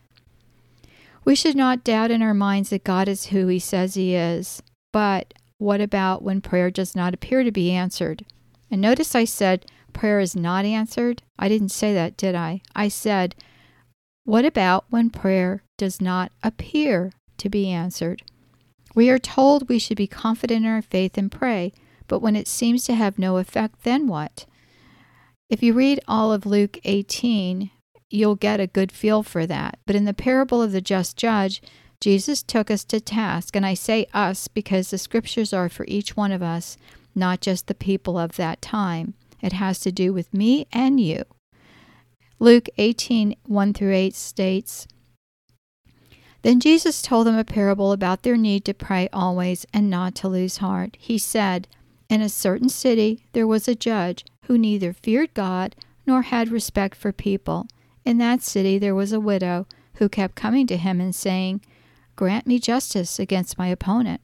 We 1.24 1.36
should 1.36 1.56
not 1.56 1.84
doubt 1.84 2.12
in 2.12 2.22
our 2.22 2.34
minds 2.34 2.72
that 2.72 2.84
God 2.84 3.08
is 3.08 3.28
who 3.28 3.48
He 3.48 3.60
says 3.60 3.94
He 3.94 4.16
is. 4.16 4.62
But 4.92 5.34
what 5.62 5.80
about 5.80 6.24
when 6.24 6.42
prayer 6.42 6.72
does 6.72 6.96
not 6.96 7.14
appear 7.14 7.44
to 7.44 7.52
be 7.52 7.72
answered? 7.72 8.26
And 8.72 8.82
notice 8.82 9.14
I 9.14 9.26
said 9.26 9.68
prayer 9.94 10.20
is 10.20 10.36
not 10.36 10.66
answered. 10.66 11.22
I 11.38 11.50
didn't 11.50 11.70
say 11.70 11.94
that, 11.94 12.18
did 12.18 12.34
I? 12.34 12.62
I 12.76 12.88
said, 12.88 13.36
what 14.24 14.44
about 14.44 14.86
when 14.90 15.12
prayer 15.12 15.62
does 15.78 16.02
not 16.02 16.32
appear 16.42 17.12
to 17.38 17.48
be 17.48 17.70
answered? 17.70 18.24
We 18.96 19.12
are 19.12 19.20
told 19.20 19.70
we 19.70 19.78
should 19.78 19.98
be 19.98 20.08
confident 20.08 20.66
in 20.66 20.72
our 20.72 20.82
faith 20.82 21.16
and 21.16 21.32
pray, 21.32 21.74
but 22.08 22.24
when 22.24 22.36
it 22.36 22.48
seems 22.48 22.84
to 22.86 22.96
have 22.96 23.20
no 23.20 23.38
effect, 23.38 23.84
then 23.84 24.08
what? 24.08 24.48
If 25.48 25.62
you 25.62 25.74
read 25.74 26.00
all 26.08 26.34
of 26.34 26.48
Luke 26.48 26.80
18, 26.86 27.70
you'll 28.10 28.36
get 28.36 28.60
a 28.60 28.66
good 28.66 28.92
feel 28.92 29.22
for 29.22 29.46
that. 29.46 29.78
But 29.86 29.96
in 29.96 30.06
the 30.06 30.14
parable 30.16 30.60
of 30.60 30.72
the 30.72 30.82
just 30.82 31.18
judge, 31.18 31.62
Jesus 32.02 32.42
took 32.42 32.72
us 32.72 32.84
to 32.86 33.00
task, 33.00 33.56
and 33.56 33.64
I 33.64 33.76
say 33.76 34.08
us 34.12 34.48
because 34.48 34.90
the 34.90 34.98
scriptures 34.98 35.54
are 35.54 35.70
for 35.70 35.86
each 35.88 36.18
one 36.18 36.32
of 36.32 36.42
us, 36.42 36.76
not 37.14 37.42
just 37.42 37.68
the 37.68 37.76
people 37.76 38.18
of 38.18 38.36
that 38.38 38.60
time. 38.60 39.14
It 39.40 39.54
has 39.54 39.80
to 39.82 39.92
do 39.92 40.12
with 40.12 40.34
me 40.34 40.66
and 40.74 41.00
you. 41.00 41.24
Luke 42.40 42.70
18 42.80 43.36
1 43.46 43.74
through 43.74 43.94
8 43.94 44.16
states, 44.16 44.88
Then 46.42 46.60
Jesus 46.60 47.04
told 47.04 47.28
them 47.28 47.38
a 47.38 47.44
parable 47.44 47.92
about 47.92 48.24
their 48.24 48.38
need 48.38 48.66
to 48.66 48.74
pray 48.74 49.08
always 49.14 49.68
and 49.72 49.88
not 49.88 50.16
to 50.16 50.28
lose 50.28 50.58
heart. 50.58 50.98
He 51.00 51.20
said, 51.20 51.68
In 52.10 52.20
a 52.20 52.30
certain 52.30 52.70
city 52.70 53.26
there 53.34 53.46
was 53.46 53.68
a 53.68 53.76
judge 53.76 54.26
who 54.46 54.58
neither 54.58 54.92
feared 54.92 55.36
God 55.36 55.76
nor 56.08 56.24
had 56.24 56.50
respect 56.50 56.96
for 56.96 57.12
people. 57.12 57.68
In 58.04 58.18
that 58.18 58.42
city 58.42 58.80
there 58.80 58.96
was 58.96 59.14
a 59.14 59.20
widow 59.20 59.68
who 59.96 60.10
kept 60.10 60.34
coming 60.34 60.66
to 60.66 60.78
him 60.78 61.00
and 61.00 61.14
saying, 61.14 61.62
Grant 62.22 62.46
me 62.46 62.60
justice 62.60 63.18
against 63.18 63.58
my 63.58 63.66
opponent. 63.66 64.22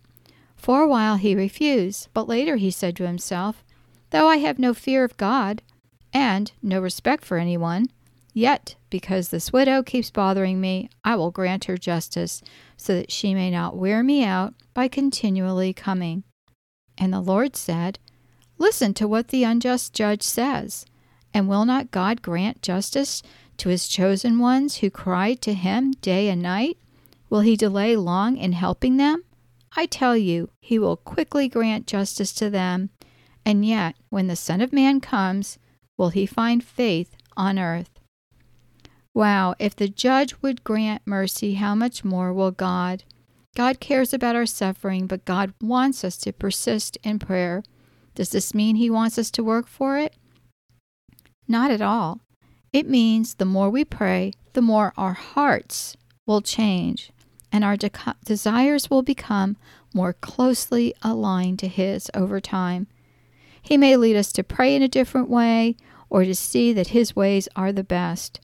For 0.56 0.84
a 0.84 0.88
while 0.88 1.16
he 1.16 1.34
refused, 1.34 2.10
but 2.14 2.28
later 2.28 2.58
he 2.58 2.70
said 2.70 2.96
to 2.98 3.08
himself, 3.08 3.64
Though 4.12 4.28
I 4.28 4.38
have 4.38 4.60
no 4.60 4.76
fear 4.76 5.04
of 5.04 5.18
God 5.18 5.64
and 6.14 6.52
no 6.62 6.80
respect 6.80 7.26
for 7.26 7.38
anyone, 7.38 7.88
yet 8.36 8.76
because 8.92 9.30
this 9.30 9.52
widow 9.52 9.82
keeps 9.82 10.12
bothering 10.12 10.62
me, 10.62 10.92
I 11.04 11.16
will 11.16 11.32
grant 11.32 11.66
her 11.66 11.76
justice, 11.76 12.44
so 12.78 12.94
that 12.94 13.12
she 13.12 13.34
may 13.34 13.50
not 13.50 13.76
wear 13.76 14.04
me 14.04 14.24
out 14.24 14.54
by 14.76 14.88
continually 14.88 15.74
coming. 15.74 16.24
And 17.00 17.12
the 17.12 17.20
Lord 17.20 17.56
said, 17.56 17.98
Listen 18.60 18.94
to 18.94 19.08
what 19.08 19.30
the 19.30 19.44
unjust 19.44 19.92
judge 19.94 20.22
says. 20.22 20.86
And 21.34 21.50
will 21.50 21.66
not 21.66 21.90
God 21.90 22.22
grant 22.22 22.62
justice 22.62 23.24
to 23.58 23.70
his 23.70 23.88
chosen 23.88 24.38
ones 24.38 24.76
who 24.76 24.92
cry 24.92 25.34
to 25.34 25.56
him 25.56 25.94
day 25.94 26.30
and 26.30 26.44
night? 26.44 26.78
Will 27.30 27.42
he 27.42 27.58
delay 27.58 27.96
long 27.96 28.38
in 28.38 28.54
helping 28.54 28.98
them? 28.98 29.24
I 29.76 29.86
tell 29.86 30.16
you, 30.16 30.50
he 30.62 30.80
will 30.80 30.98
quickly 30.98 31.48
grant 31.48 31.88
justice 31.88 32.32
to 32.34 32.50
them. 32.50 32.90
And 33.46 33.66
yet, 33.66 33.96
when 34.10 34.28
the 34.28 34.36
Son 34.36 34.62
of 34.62 34.74
Man 34.74 35.02
comes, 35.02 35.60
will 35.98 36.10
he 36.10 36.26
find 36.26 36.64
faith 36.64 37.16
on 37.36 37.60
earth? 37.60 37.90
Wow, 39.14 39.56
if 39.60 39.76
the 39.76 39.90
judge 39.90 40.42
would 40.42 40.64
grant 40.64 41.02
mercy, 41.06 41.56
how 41.56 41.76
much 41.76 42.06
more 42.06 42.32
will 42.32 42.52
God? 42.52 43.04
God 43.56 43.80
cares 43.80 44.14
about 44.14 44.36
our 44.36 44.46
suffering, 44.46 45.08
but 45.08 45.26
God 45.26 45.54
wants 45.62 46.04
us 46.04 46.18
to 46.18 46.32
persist 46.32 46.98
in 47.04 47.20
prayer. 47.20 47.64
Does 48.16 48.30
this 48.30 48.54
mean 48.54 48.76
he 48.76 48.90
wants 48.90 49.18
us 49.18 49.32
to 49.32 49.44
work 49.44 49.68
for 49.68 49.98
it? 49.98 50.16
Not 51.48 51.72
at 51.72 51.82
all. 51.82 52.22
It 52.72 52.88
means 52.88 53.36
the 53.36 53.46
more 53.46 53.70
we 53.70 53.84
pray, 53.84 54.34
the 54.54 54.62
more 54.62 54.94
our 54.98 55.14
hearts 55.14 55.96
will 56.26 56.42
change 56.42 57.12
and 57.52 57.64
our 57.64 57.78
de- 57.78 57.92
desires 58.26 58.90
will 58.90 59.04
become 59.04 59.58
more 59.94 60.14
closely 60.14 60.94
aligned 61.02 61.60
to 61.60 61.68
His 61.68 62.10
over 62.14 62.40
time. 62.40 62.88
He 63.62 63.78
may 63.78 63.98
lead 63.98 64.16
us 64.16 64.32
to 64.34 64.44
pray 64.44 64.76
in 64.76 64.82
a 64.82 64.88
different 64.88 65.30
way 65.30 65.76
or 66.10 66.24
to 66.24 66.36
see 66.36 66.74
that 66.74 66.90
His 66.90 67.16
ways 67.16 67.48
are 67.56 67.72
the 67.72 67.84
best. 67.84 68.40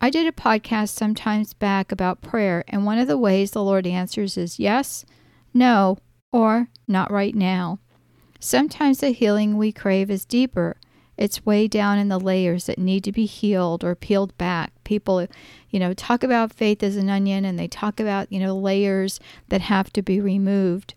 I 0.00 0.10
did 0.10 0.26
a 0.26 0.32
podcast 0.32 0.90
sometimes 0.90 1.54
back 1.54 1.92
about 1.92 2.22
prayer, 2.22 2.64
and 2.68 2.84
one 2.84 2.98
of 2.98 3.08
the 3.08 3.18
ways 3.18 3.52
the 3.52 3.62
Lord 3.62 3.86
answers 3.86 4.36
is 4.36 4.58
yes, 4.58 5.04
no, 5.54 5.98
or 6.32 6.68
not 6.88 7.10
right 7.10 7.34
now. 7.34 7.78
Sometimes 8.40 8.98
the 8.98 9.10
healing 9.10 9.56
we 9.56 9.70
crave 9.70 10.10
is 10.10 10.24
deeper 10.24 10.76
it's 11.22 11.46
way 11.46 11.68
down 11.68 12.00
in 12.00 12.08
the 12.08 12.18
layers 12.18 12.66
that 12.66 12.80
need 12.80 13.04
to 13.04 13.12
be 13.12 13.26
healed 13.26 13.84
or 13.84 13.94
peeled 13.94 14.36
back. 14.38 14.72
People, 14.82 15.28
you 15.70 15.78
know, 15.78 15.94
talk 15.94 16.24
about 16.24 16.52
faith 16.52 16.82
as 16.82 16.96
an 16.96 17.08
onion 17.08 17.44
and 17.44 17.56
they 17.56 17.68
talk 17.68 18.00
about, 18.00 18.32
you 18.32 18.40
know, 18.40 18.58
layers 18.58 19.20
that 19.48 19.60
have 19.60 19.92
to 19.92 20.02
be 20.02 20.20
removed. 20.20 20.94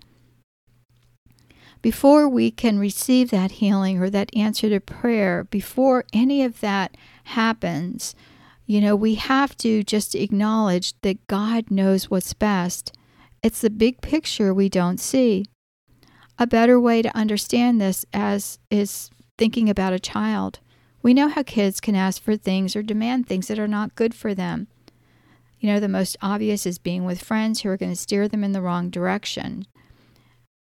Before 1.84 2.28
we 2.28 2.50
can 2.50 2.80
receive 2.80 3.30
that 3.30 3.52
healing 3.52 4.00
or 4.00 4.10
that 4.10 4.36
answer 4.36 4.68
to 4.68 4.80
prayer, 4.80 5.44
before 5.44 6.06
any 6.12 6.42
of 6.42 6.60
that 6.60 6.98
happens, 7.26 8.16
you 8.66 8.82
know, 8.82 8.96
we 8.96 9.14
have 9.14 9.56
to 9.58 9.84
just 9.84 10.16
acknowledge 10.16 11.00
that 11.02 11.28
God 11.28 11.70
knows 11.70 12.10
what's 12.10 12.34
best. 12.34 12.98
It's 13.44 13.62
the 13.62 13.70
big 13.70 14.02
picture 14.02 14.56
we 14.56 14.70
don't 14.70 15.00
see. 15.00 15.46
A 16.40 16.48
better 16.48 16.80
way 16.80 17.04
to 17.04 17.16
understand 17.16 17.80
this 17.80 18.08
as 18.12 18.58
is 18.72 19.12
thinking 19.38 19.70
about 19.70 19.94
a 19.94 20.00
child. 20.00 20.60
We 21.02 21.14
know 21.14 21.28
how 21.28 21.44
kids 21.44 21.80
can 21.80 21.96
ask 21.96 22.22
for 22.22 22.36
things 22.36 22.76
or 22.76 22.82
demand 22.82 23.28
things 23.28 23.48
that 23.48 23.60
are 23.60 23.68
not 23.68 23.96
good 23.96 24.14
for 24.14 24.34
them. 24.34 24.68
You 25.60 25.70
know, 25.70 25.80
the 25.80 25.88
most 25.88 26.18
obvious 26.22 26.66
is 26.66 26.78
being 26.78 27.06
with 27.06 27.24
friends 27.24 27.62
who 27.62 27.70
are 27.70 27.78
going 27.78 27.92
to 27.92 27.96
steer 27.96 28.28
them 28.28 28.44
in 28.44 28.52
the 28.52 28.62
wrong 28.62 28.90
direction. 28.90 29.66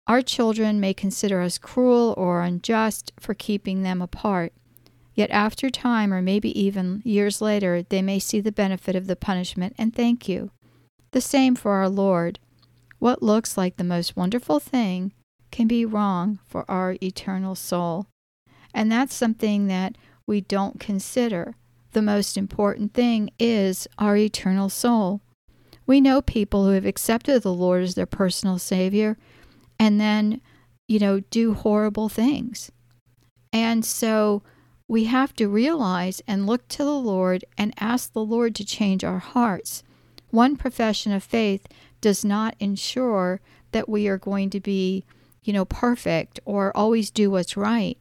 Our 0.07 0.21
children 0.21 0.79
may 0.79 0.93
consider 0.93 1.41
us 1.41 1.57
cruel 1.57 2.13
or 2.17 2.41
unjust 2.41 3.11
for 3.19 3.33
keeping 3.33 3.81
them 3.81 4.01
apart. 4.01 4.53
Yet 5.15 5.31
after 5.31 5.69
time, 5.69 6.13
or 6.13 6.21
maybe 6.21 6.59
even 6.59 7.01
years 7.05 7.41
later, 7.41 7.81
they 7.81 8.01
may 8.01 8.19
see 8.19 8.41
the 8.41 8.51
benefit 8.51 8.95
of 8.95 9.07
the 9.07 9.15
punishment 9.15 9.73
and 9.77 9.95
thank 9.95 10.27
you. 10.27 10.51
The 11.11 11.21
same 11.21 11.55
for 11.55 11.71
our 11.71 11.89
Lord. 11.89 12.39
What 12.99 13.23
looks 13.23 13.57
like 13.57 13.77
the 13.77 13.83
most 13.83 14.15
wonderful 14.15 14.59
thing 14.59 15.13
can 15.51 15.67
be 15.67 15.85
wrong 15.85 16.39
for 16.45 16.69
our 16.69 16.97
eternal 17.01 17.55
soul. 17.55 18.07
And 18.75 18.91
that's 18.91 19.15
something 19.15 19.67
that 19.67 19.97
we 20.27 20.41
don't 20.41 20.79
consider. 20.79 21.55
The 21.93 22.01
most 22.01 22.35
important 22.35 22.93
thing 22.93 23.29
is 23.39 23.87
our 23.97 24.17
eternal 24.17 24.67
soul. 24.67 25.21
We 25.87 26.01
know 26.01 26.21
people 26.21 26.65
who 26.65 26.71
have 26.71 26.85
accepted 26.85 27.41
the 27.41 27.53
Lord 27.53 27.83
as 27.83 27.95
their 27.95 28.05
personal 28.05 28.59
Savior 28.59 29.17
and 29.79 29.99
then, 29.99 30.41
you 30.89 30.99
know, 30.99 31.21
do 31.21 31.53
horrible 31.53 32.09
things. 32.09 32.69
And 33.53 33.85
so 33.85 34.43
we 34.89 35.05
have 35.05 35.33
to 35.35 35.47
realize 35.47 36.21
and 36.27 36.45
look 36.45 36.67
to 36.69 36.83
the 36.83 36.99
Lord 36.99 37.45
and 37.57 37.73
ask 37.79 38.11
the 38.11 38.25
Lord 38.25 38.55
to 38.55 38.65
change 38.65 39.05
our 39.05 39.19
hearts. 39.19 39.83
One 40.31 40.57
profession 40.57 41.13
of 41.13 41.23
faith 41.23 41.65
does 42.01 42.25
not 42.25 42.55
ensure 42.59 43.39
that 43.71 43.87
we 43.87 44.09
are 44.09 44.17
going 44.17 44.49
to 44.49 44.59
be, 44.59 45.05
you 45.43 45.53
know, 45.53 45.63
perfect 45.63 46.41
or 46.43 46.75
always 46.75 47.09
do 47.09 47.31
what's 47.31 47.55
right, 47.55 47.97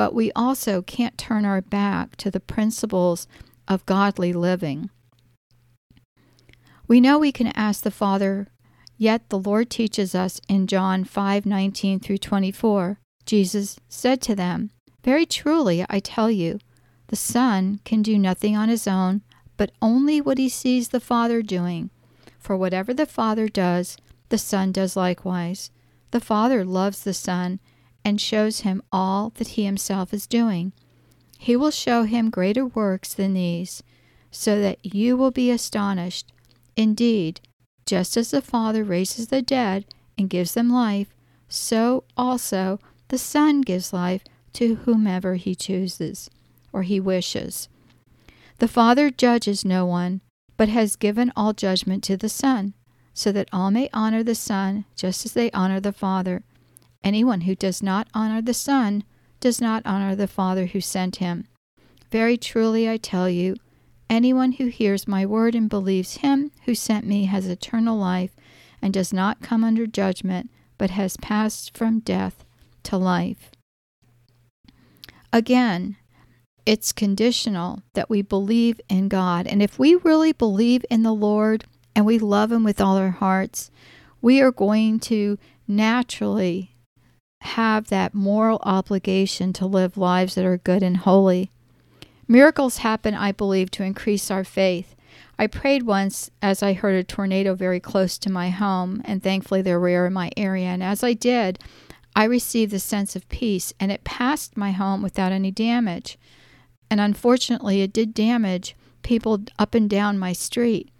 but 0.00 0.14
we 0.14 0.32
also 0.32 0.80
can't 0.80 1.18
turn 1.18 1.44
our 1.44 1.60
back 1.60 2.16
to 2.16 2.30
the 2.30 2.40
principles 2.40 3.28
of 3.68 3.84
godly 3.84 4.32
living. 4.32 4.88
We 6.88 7.02
know 7.02 7.18
we 7.18 7.32
can 7.32 7.48
ask 7.48 7.82
the 7.82 7.90
Father, 7.90 8.48
yet 8.96 9.28
the 9.28 9.38
Lord 9.38 9.68
teaches 9.68 10.14
us 10.14 10.40
in 10.48 10.66
John 10.66 11.04
5:19 11.04 12.00
through 12.00 12.16
24. 12.16 12.98
Jesus 13.26 13.78
said 13.90 14.22
to 14.22 14.34
them, 14.34 14.70
"Very 15.04 15.26
truly 15.26 15.84
I 15.90 16.00
tell 16.00 16.30
you, 16.30 16.60
the 17.08 17.16
Son 17.16 17.80
can 17.84 18.00
do 18.00 18.18
nothing 18.18 18.56
on 18.56 18.70
his 18.70 18.88
own, 18.88 19.20
but 19.58 19.70
only 19.82 20.18
what 20.18 20.38
he 20.38 20.48
sees 20.48 20.88
the 20.88 20.98
Father 20.98 21.42
doing. 21.42 21.90
For 22.38 22.56
whatever 22.56 22.94
the 22.94 23.04
Father 23.04 23.48
does, 23.48 23.98
the 24.30 24.38
Son 24.38 24.72
does 24.72 24.96
likewise. 24.96 25.70
The 26.10 26.20
Father 26.20 26.64
loves 26.64 27.04
the 27.04 27.12
Son 27.12 27.60
and 28.04 28.20
shows 28.20 28.60
him 28.60 28.82
all 28.90 29.30
that 29.36 29.48
he 29.48 29.64
himself 29.64 30.12
is 30.14 30.26
doing. 30.26 30.72
He 31.38 31.56
will 31.56 31.70
show 31.70 32.04
him 32.04 32.30
greater 32.30 32.66
works 32.66 33.14
than 33.14 33.34
these, 33.34 33.82
so 34.30 34.60
that 34.60 34.78
you 34.84 35.16
will 35.16 35.30
be 35.30 35.50
astonished. 35.50 36.32
Indeed, 36.76 37.40
just 37.86 38.16
as 38.16 38.30
the 38.30 38.42
Father 38.42 38.84
raises 38.84 39.28
the 39.28 39.42
dead 39.42 39.84
and 40.16 40.30
gives 40.30 40.54
them 40.54 40.70
life, 40.70 41.14
so 41.48 42.04
also 42.16 42.78
the 43.08 43.18
Son 43.18 43.60
gives 43.60 43.92
life 43.92 44.22
to 44.52 44.76
whomever 44.76 45.34
he 45.34 45.54
chooses 45.54 46.30
or 46.72 46.82
he 46.82 47.00
wishes. 47.00 47.68
The 48.58 48.68
Father 48.68 49.10
judges 49.10 49.64
no 49.64 49.86
one, 49.86 50.20
but 50.56 50.68
has 50.68 50.94
given 50.94 51.32
all 51.34 51.52
judgment 51.52 52.04
to 52.04 52.16
the 52.16 52.28
Son, 52.28 52.74
so 53.14 53.32
that 53.32 53.48
all 53.52 53.70
may 53.70 53.88
honor 53.92 54.22
the 54.22 54.34
Son 54.34 54.84
just 54.94 55.24
as 55.24 55.32
they 55.32 55.50
honor 55.52 55.80
the 55.80 55.92
Father. 55.92 56.42
Anyone 57.02 57.42
who 57.42 57.54
does 57.54 57.82
not 57.82 58.08
honor 58.14 58.42
the 58.42 58.54
Son 58.54 59.04
does 59.40 59.60
not 59.60 59.82
honor 59.86 60.14
the 60.14 60.26
Father 60.26 60.66
who 60.66 60.80
sent 60.80 61.16
him. 61.16 61.46
Very 62.10 62.36
truly 62.36 62.88
I 62.88 62.96
tell 62.96 63.28
you, 63.28 63.56
anyone 64.08 64.52
who 64.52 64.66
hears 64.66 65.08
my 65.08 65.24
word 65.24 65.54
and 65.54 65.68
believes 65.68 66.18
him 66.18 66.50
who 66.64 66.74
sent 66.74 67.06
me 67.06 67.24
has 67.24 67.46
eternal 67.46 67.96
life 67.96 68.34
and 68.82 68.92
does 68.92 69.12
not 69.12 69.40
come 69.40 69.64
under 69.64 69.86
judgment, 69.86 70.50
but 70.76 70.90
has 70.90 71.16
passed 71.16 71.76
from 71.76 72.00
death 72.00 72.44
to 72.82 72.96
life. 72.96 73.50
Again, 75.32 75.96
it's 76.66 76.92
conditional 76.92 77.82
that 77.94 78.10
we 78.10 78.22
believe 78.22 78.80
in 78.88 79.08
God. 79.08 79.46
And 79.46 79.62
if 79.62 79.78
we 79.78 79.94
really 79.96 80.32
believe 80.32 80.84
in 80.90 81.02
the 81.02 81.14
Lord 81.14 81.64
and 81.94 82.04
we 82.04 82.18
love 82.18 82.52
Him 82.52 82.64
with 82.64 82.80
all 82.80 82.96
our 82.96 83.10
hearts, 83.10 83.70
we 84.20 84.40
are 84.40 84.52
going 84.52 85.00
to 85.00 85.38
naturally 85.66 86.69
have 87.40 87.88
that 87.88 88.14
moral 88.14 88.60
obligation 88.62 89.52
to 89.54 89.66
live 89.66 89.96
lives 89.96 90.34
that 90.34 90.44
are 90.44 90.58
good 90.58 90.82
and 90.82 90.98
holy. 90.98 91.50
Miracles 92.28 92.78
happen, 92.78 93.14
I 93.14 93.32
believe, 93.32 93.70
to 93.72 93.82
increase 93.82 94.30
our 94.30 94.44
faith. 94.44 94.94
I 95.38 95.46
prayed 95.46 95.84
once 95.84 96.30
as 96.42 96.62
I 96.62 96.74
heard 96.74 96.94
a 96.94 97.02
tornado 97.02 97.54
very 97.54 97.80
close 97.80 98.18
to 98.18 98.30
my 98.30 98.50
home, 98.50 99.00
and 99.04 99.22
thankfully 99.22 99.62
they're 99.62 99.80
rare 99.80 100.06
in 100.06 100.12
my 100.12 100.30
area. 100.36 100.68
And 100.68 100.82
as 100.82 101.02
I 101.02 101.14
did, 101.14 101.58
I 102.14 102.24
received 102.24 102.74
a 102.74 102.78
sense 102.78 103.16
of 103.16 103.28
peace, 103.28 103.72
and 103.80 103.90
it 103.90 104.04
passed 104.04 104.56
my 104.56 104.72
home 104.72 105.02
without 105.02 105.32
any 105.32 105.50
damage. 105.50 106.18
And 106.90 107.00
unfortunately, 107.00 107.82
it 107.82 107.92
did 107.92 108.12
damage 108.12 108.76
people 109.02 109.40
up 109.58 109.74
and 109.74 109.88
down 109.88 110.18
my 110.18 110.32
street. 110.32 110.90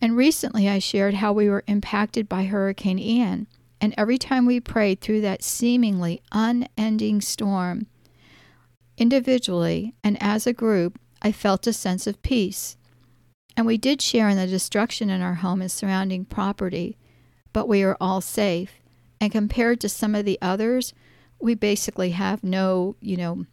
And 0.00 0.16
recently, 0.16 0.68
I 0.68 0.78
shared 0.78 1.14
how 1.14 1.32
we 1.32 1.48
were 1.48 1.64
impacted 1.66 2.28
by 2.28 2.44
Hurricane 2.44 2.98
Ian. 2.98 3.46
And 3.84 3.92
every 3.98 4.16
time 4.16 4.46
we 4.46 4.60
prayed 4.60 5.02
through 5.02 5.20
that 5.20 5.42
seemingly 5.42 6.22
unending 6.32 7.20
storm, 7.20 7.86
individually 8.96 9.92
and 10.02 10.16
as 10.22 10.46
a 10.46 10.54
group, 10.54 10.98
I 11.20 11.32
felt 11.32 11.66
a 11.66 11.72
sense 11.74 12.06
of 12.06 12.22
peace. 12.22 12.78
And 13.58 13.66
we 13.66 13.76
did 13.76 14.00
share 14.00 14.30
in 14.30 14.38
the 14.38 14.46
destruction 14.46 15.10
in 15.10 15.20
our 15.20 15.34
home 15.34 15.60
and 15.60 15.70
surrounding 15.70 16.24
property, 16.24 16.96
but 17.52 17.68
we 17.68 17.82
are 17.82 17.98
all 18.00 18.22
safe. 18.22 18.80
And 19.20 19.30
compared 19.30 19.82
to 19.82 19.90
some 19.90 20.14
of 20.14 20.24
the 20.24 20.38
others, 20.40 20.94
we 21.38 21.54
basically 21.54 22.12
have 22.12 22.42
no, 22.42 22.96
you 23.02 23.18
know, 23.18 23.44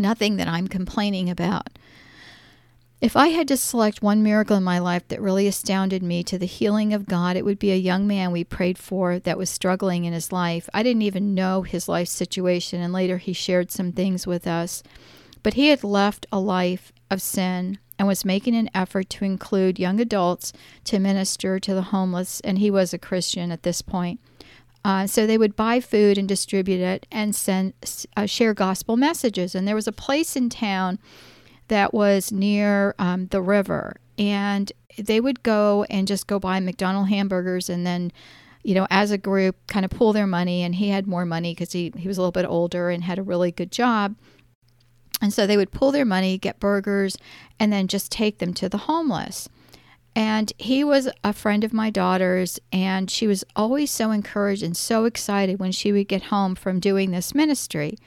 nothing 0.00 0.34
that 0.34 0.48
I'm 0.48 0.66
complaining 0.66 1.30
about. 1.30 1.78
If 3.04 3.16
I 3.16 3.28
had 3.28 3.48
to 3.48 3.58
select 3.58 4.00
one 4.00 4.22
miracle 4.22 4.56
in 4.56 4.64
my 4.64 4.78
life 4.78 5.06
that 5.08 5.20
really 5.20 5.46
astounded 5.46 6.02
me 6.02 6.24
to 6.24 6.38
the 6.38 6.46
healing 6.46 6.94
of 6.94 7.04
God, 7.04 7.36
it 7.36 7.44
would 7.44 7.58
be 7.58 7.70
a 7.70 7.76
young 7.76 8.06
man 8.06 8.32
we 8.32 8.44
prayed 8.44 8.78
for 8.78 9.18
that 9.18 9.36
was 9.36 9.50
struggling 9.50 10.06
in 10.06 10.14
his 10.14 10.32
life. 10.32 10.70
I 10.72 10.82
didn't 10.82 11.02
even 11.02 11.34
know 11.34 11.60
his 11.60 11.86
life 11.86 12.08
situation, 12.08 12.80
and 12.80 12.94
later 12.94 13.18
he 13.18 13.34
shared 13.34 13.70
some 13.70 13.92
things 13.92 14.26
with 14.26 14.46
us. 14.46 14.82
But 15.42 15.52
he 15.52 15.68
had 15.68 15.84
left 15.84 16.24
a 16.32 16.40
life 16.40 16.94
of 17.10 17.20
sin 17.20 17.78
and 17.98 18.08
was 18.08 18.24
making 18.24 18.56
an 18.56 18.70
effort 18.74 19.10
to 19.10 19.26
include 19.26 19.78
young 19.78 20.00
adults 20.00 20.54
to 20.84 20.98
minister 20.98 21.60
to 21.60 21.74
the 21.74 21.82
homeless, 21.82 22.40
and 22.40 22.58
he 22.58 22.70
was 22.70 22.94
a 22.94 22.98
Christian 22.98 23.52
at 23.52 23.64
this 23.64 23.82
point. 23.82 24.18
Uh, 24.82 25.06
so 25.06 25.26
they 25.26 25.36
would 25.36 25.56
buy 25.56 25.78
food 25.78 26.16
and 26.16 26.26
distribute 26.26 26.80
it 26.80 27.06
and 27.12 27.36
send 27.36 27.74
uh, 28.16 28.24
share 28.24 28.54
gospel 28.54 28.96
messages. 28.96 29.54
And 29.54 29.68
there 29.68 29.74
was 29.74 29.88
a 29.88 29.92
place 29.92 30.36
in 30.36 30.48
town 30.48 30.98
that 31.68 31.94
was 31.94 32.32
near 32.32 32.94
um, 32.98 33.26
the 33.28 33.42
river, 33.42 33.96
and 34.18 34.72
they 34.98 35.20
would 35.20 35.42
go 35.42 35.84
and 35.90 36.06
just 36.06 36.26
go 36.26 36.38
buy 36.38 36.60
McDonald 36.60 37.08
hamburgers 37.08 37.68
and 37.68 37.86
then 37.86 38.12
you 38.64 38.74
know, 38.74 38.86
as 38.90 39.10
a 39.10 39.18
group, 39.18 39.56
kind 39.68 39.84
of 39.84 39.90
pool 39.90 40.12
their 40.12 40.26
money. 40.26 40.62
And 40.62 40.74
he 40.74 40.88
had 40.88 41.06
more 41.06 41.26
money 41.26 41.52
because 41.52 41.72
he, 41.72 41.92
he 41.96 42.08
was 42.08 42.16
a 42.16 42.20
little 42.22 42.32
bit 42.32 42.46
older 42.46 42.90
and 42.90 43.04
had 43.04 43.18
a 43.18 43.22
really 43.22 43.52
good 43.52 43.70
job. 43.70 44.16
And 45.20 45.32
so 45.32 45.46
they 45.46 45.56
would 45.56 45.70
pull 45.70 45.92
their 45.92 46.04
money, 46.04 46.38
get 46.38 46.58
burgers, 46.58 47.16
and 47.60 47.72
then 47.72 47.86
just 47.86 48.10
take 48.10 48.38
them 48.38 48.52
to 48.54 48.68
the 48.68 48.78
homeless. 48.78 49.48
And 50.16 50.52
he 50.58 50.82
was 50.82 51.08
a 51.22 51.32
friend 51.32 51.62
of 51.62 51.72
my 51.72 51.90
daughter's, 51.90 52.58
and 52.72 53.10
she 53.10 53.26
was 53.26 53.44
always 53.54 53.90
so 53.90 54.10
encouraged 54.10 54.62
and 54.62 54.76
so 54.76 55.04
excited 55.04 55.58
when 55.58 55.72
she 55.72 55.92
would 55.92 56.08
get 56.08 56.24
home 56.24 56.54
from 56.54 56.80
doing 56.80 57.10
this 57.10 57.34
ministry. 57.34 57.98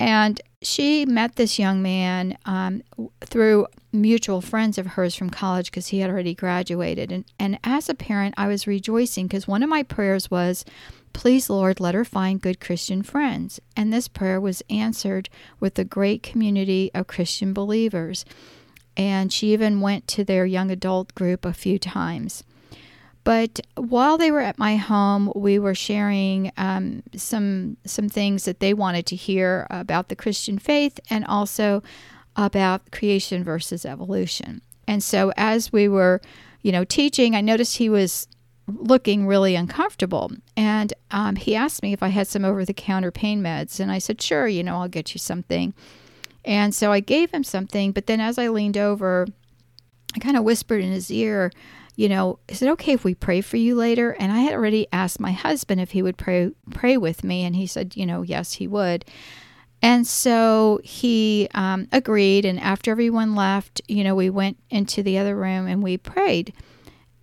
And 0.00 0.40
she 0.62 1.06
met 1.06 1.36
this 1.36 1.58
young 1.58 1.82
man 1.82 2.36
um, 2.44 2.82
through 3.20 3.66
mutual 3.92 4.40
friends 4.40 4.78
of 4.78 4.86
hers 4.86 5.14
from 5.14 5.30
college 5.30 5.70
because 5.70 5.88
he 5.88 6.00
had 6.00 6.10
already 6.10 6.34
graduated. 6.34 7.10
And, 7.10 7.24
and 7.38 7.58
as 7.64 7.88
a 7.88 7.94
parent, 7.94 8.34
I 8.36 8.48
was 8.48 8.66
rejoicing 8.66 9.26
because 9.26 9.48
one 9.48 9.62
of 9.62 9.68
my 9.68 9.82
prayers 9.82 10.30
was, 10.30 10.64
Please, 11.12 11.50
Lord, 11.50 11.80
let 11.80 11.94
her 11.94 12.04
find 12.04 12.40
good 12.40 12.60
Christian 12.60 13.02
friends. 13.02 13.58
And 13.76 13.92
this 13.92 14.08
prayer 14.08 14.40
was 14.40 14.62
answered 14.68 15.28
with 15.58 15.78
a 15.78 15.84
great 15.84 16.22
community 16.22 16.90
of 16.94 17.06
Christian 17.06 17.52
believers 17.52 18.24
and 18.98 19.32
she 19.32 19.52
even 19.52 19.80
went 19.80 20.08
to 20.08 20.24
their 20.24 20.44
young 20.44 20.72
adult 20.72 21.14
group 21.14 21.44
a 21.44 21.54
few 21.54 21.78
times. 21.78 22.42
But 23.28 23.60
while 23.74 24.16
they 24.16 24.30
were 24.30 24.40
at 24.40 24.58
my 24.58 24.76
home, 24.76 25.30
we 25.36 25.58
were 25.58 25.74
sharing 25.74 26.50
um, 26.56 27.02
some 27.14 27.76
some 27.84 28.08
things 28.08 28.46
that 28.46 28.60
they 28.60 28.72
wanted 28.72 29.04
to 29.04 29.16
hear 29.16 29.66
about 29.68 30.08
the 30.08 30.16
Christian 30.16 30.58
faith 30.58 30.98
and 31.10 31.26
also 31.26 31.82
about 32.36 32.90
creation 32.90 33.44
versus 33.44 33.84
evolution. 33.84 34.62
And 34.86 35.02
so, 35.02 35.30
as 35.36 35.70
we 35.70 35.88
were, 35.88 36.22
you 36.62 36.72
know, 36.72 36.84
teaching, 36.84 37.36
I 37.36 37.42
noticed 37.42 37.76
he 37.76 37.90
was 37.90 38.28
looking 38.66 39.26
really 39.26 39.54
uncomfortable. 39.54 40.32
And 40.56 40.94
um, 41.10 41.36
he 41.36 41.54
asked 41.54 41.82
me 41.82 41.92
if 41.92 42.02
I 42.02 42.08
had 42.08 42.28
some 42.28 42.46
over 42.46 42.64
the 42.64 42.72
counter 42.72 43.10
pain 43.10 43.42
meds. 43.42 43.78
And 43.78 43.92
I 43.92 43.98
said, 43.98 44.22
sure, 44.22 44.48
you 44.48 44.62
know, 44.62 44.80
I'll 44.80 44.88
get 44.88 45.12
you 45.12 45.18
something. 45.18 45.74
And 46.46 46.74
so 46.74 46.92
I 46.92 47.00
gave 47.00 47.32
him 47.32 47.44
something, 47.44 47.92
but 47.92 48.06
then 48.06 48.20
as 48.20 48.38
I 48.38 48.48
leaned 48.48 48.78
over, 48.78 49.26
I 50.14 50.18
kind 50.18 50.38
of 50.38 50.44
whispered 50.44 50.82
in 50.82 50.92
his 50.92 51.10
ear, 51.10 51.52
you 51.98 52.08
know, 52.08 52.38
is 52.46 52.62
it 52.62 52.68
okay 52.68 52.92
if 52.92 53.02
we 53.02 53.16
pray 53.16 53.40
for 53.40 53.56
you 53.56 53.74
later? 53.74 54.12
And 54.20 54.30
I 54.30 54.38
had 54.38 54.52
already 54.52 54.86
asked 54.92 55.18
my 55.18 55.32
husband 55.32 55.80
if 55.80 55.90
he 55.90 56.00
would 56.00 56.16
pray 56.16 56.52
pray 56.70 56.96
with 56.96 57.24
me, 57.24 57.42
and 57.42 57.56
he 57.56 57.66
said, 57.66 57.96
you 57.96 58.06
know, 58.06 58.22
yes, 58.22 58.52
he 58.52 58.68
would. 58.68 59.04
And 59.82 60.06
so 60.06 60.78
he 60.84 61.48
um, 61.54 61.88
agreed. 61.90 62.44
And 62.44 62.60
after 62.60 62.92
everyone 62.92 63.34
left, 63.34 63.80
you 63.88 64.04
know, 64.04 64.14
we 64.14 64.30
went 64.30 64.58
into 64.70 65.02
the 65.02 65.18
other 65.18 65.34
room 65.34 65.66
and 65.66 65.82
we 65.82 65.96
prayed. 65.96 66.52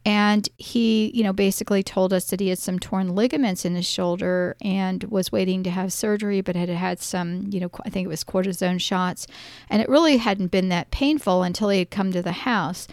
And 0.04 0.48
he, 0.58 1.10
you 1.14 1.24
know, 1.24 1.32
basically 1.32 1.82
told 1.82 2.12
us 2.12 2.30
that 2.30 2.42
he 2.42 2.50
had 2.50 2.60
some 2.60 2.78
torn 2.78 3.16
ligaments 3.16 3.64
in 3.64 3.76
his 3.76 3.86
shoulder 3.86 4.58
and 4.60 5.06
was 5.06 5.32
waiting 5.32 5.64
to 5.64 5.70
have 5.70 5.94
surgery, 5.94 6.42
but 6.42 6.58
had 6.58 6.68
had 6.68 7.00
some, 7.00 7.48
you 7.50 7.62
know, 7.62 7.72
I 7.86 7.90
think 7.90 8.04
it 8.04 8.10
was 8.10 8.26
cortisone 8.26 8.82
shots. 8.82 9.26
And 9.70 9.82
it 9.82 9.88
really 9.88 10.18
hadn't 10.18 10.52
been 10.52 10.68
that 10.68 10.92
painful 10.92 11.44
until 11.44 11.70
he 11.70 11.80
had 11.80 11.92
come 11.92 12.12
to 12.12 12.22
the 12.22 12.34
house. 12.34 12.90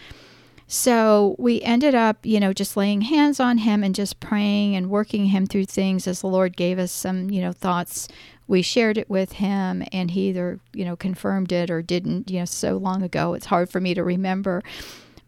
So 0.67 1.35
we 1.37 1.61
ended 1.61 1.93
up, 1.93 2.17
you 2.23 2.39
know, 2.39 2.53
just 2.53 2.77
laying 2.77 3.01
hands 3.01 3.39
on 3.39 3.59
him 3.59 3.83
and 3.83 3.93
just 3.93 4.19
praying 4.19 4.75
and 4.75 4.89
working 4.89 5.25
him 5.27 5.45
through 5.45 5.65
things 5.65 6.07
as 6.07 6.21
the 6.21 6.27
Lord 6.27 6.57
gave 6.57 6.79
us 6.79 6.91
some, 6.91 7.29
you 7.29 7.41
know, 7.41 7.51
thoughts. 7.51 8.07
We 8.47 8.61
shared 8.61 8.97
it 8.97 9.09
with 9.09 9.33
him 9.33 9.83
and 9.91 10.11
he 10.11 10.29
either, 10.29 10.59
you 10.73 10.85
know, 10.85 10.95
confirmed 10.95 11.51
it 11.51 11.69
or 11.69 11.81
didn't, 11.81 12.29
you 12.29 12.39
know, 12.39 12.45
so 12.45 12.77
long 12.77 13.03
ago. 13.03 13.33
It's 13.33 13.45
hard 13.45 13.69
for 13.69 13.79
me 13.79 13.93
to 13.93 14.03
remember. 14.03 14.63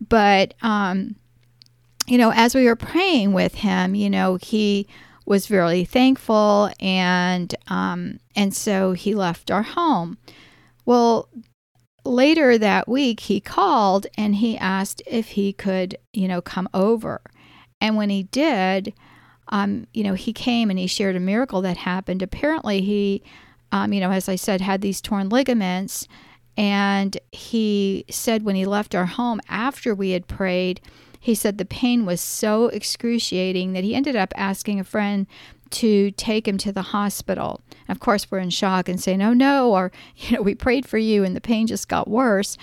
But, 0.09 0.53
um, 0.61 1.15
you 2.07 2.17
know, 2.17 2.31
as 2.33 2.55
we 2.55 2.65
were 2.65 2.75
praying 2.75 3.33
with 3.33 3.55
him, 3.55 3.95
you 3.95 4.09
know, 4.09 4.37
he 4.41 4.87
was 5.25 5.47
very 5.47 5.83
thankful 5.83 6.69
and 6.79 7.55
um, 7.67 8.19
and 8.35 8.53
so 8.53 8.91
he 8.93 9.15
left 9.15 9.49
our 9.49 9.63
home. 9.63 10.17
Well, 10.85 11.29
later 12.05 12.57
that 12.57 12.87
week 12.87 13.21
he 13.21 13.39
called 13.39 14.07
and 14.17 14.35
he 14.35 14.57
asked 14.57 15.01
if 15.05 15.29
he 15.29 15.51
could, 15.51 15.97
you 16.13 16.27
know, 16.27 16.41
come 16.41 16.69
over. 16.73 17.21
And 17.81 17.97
when 17.97 18.09
he 18.09 18.23
did, 18.23 18.93
um, 19.49 19.87
you 19.93 20.03
know, 20.03 20.13
he 20.13 20.33
came 20.33 20.69
and 20.69 20.79
he 20.79 20.87
shared 20.87 21.15
a 21.15 21.19
miracle 21.19 21.61
that 21.61 21.77
happened. 21.77 22.21
Apparently, 22.21 22.81
he, 22.81 23.23
um, 23.71 23.93
you 23.93 23.99
know, 23.99 24.11
as 24.11 24.29
I 24.29 24.35
said, 24.35 24.61
had 24.61 24.81
these 24.81 25.01
torn 25.01 25.29
ligaments. 25.29 26.07
And 26.57 27.17
he 27.31 28.05
said 28.09 28.43
when 28.43 28.55
he 28.55 28.65
left 28.65 28.95
our 28.95 29.05
home 29.05 29.41
after 29.49 29.93
we 29.93 30.11
had 30.11 30.27
prayed, 30.27 30.79
he 31.19 31.35
said 31.35 31.57
the 31.57 31.65
pain 31.65 32.05
was 32.05 32.21
so 32.21 32.67
excruciating 32.67 33.73
that 33.73 33.83
he 33.83 33.95
ended 33.95 34.15
up 34.15 34.31
asking 34.35 34.79
a 34.79 34.83
friend 34.83 35.27
to 35.71 36.11
take 36.11 36.47
him 36.47 36.57
to 36.59 36.71
the 36.71 36.81
hospital. 36.81 37.61
Of 37.89 37.99
course, 37.99 38.29
we're 38.29 38.39
in 38.39 38.49
shock 38.49 38.89
and 38.89 39.01
say, 39.01 39.17
no, 39.17 39.33
no, 39.33 39.73
or, 39.73 39.91
you 40.15 40.37
know, 40.37 40.41
we 40.41 40.55
prayed 40.55 40.85
for 40.85 40.97
you 40.97 41.23
and 41.23 41.35
the 41.35 41.41
pain 41.41 41.67
just 41.67 41.87
got 41.87 42.07
worse. 42.07 42.57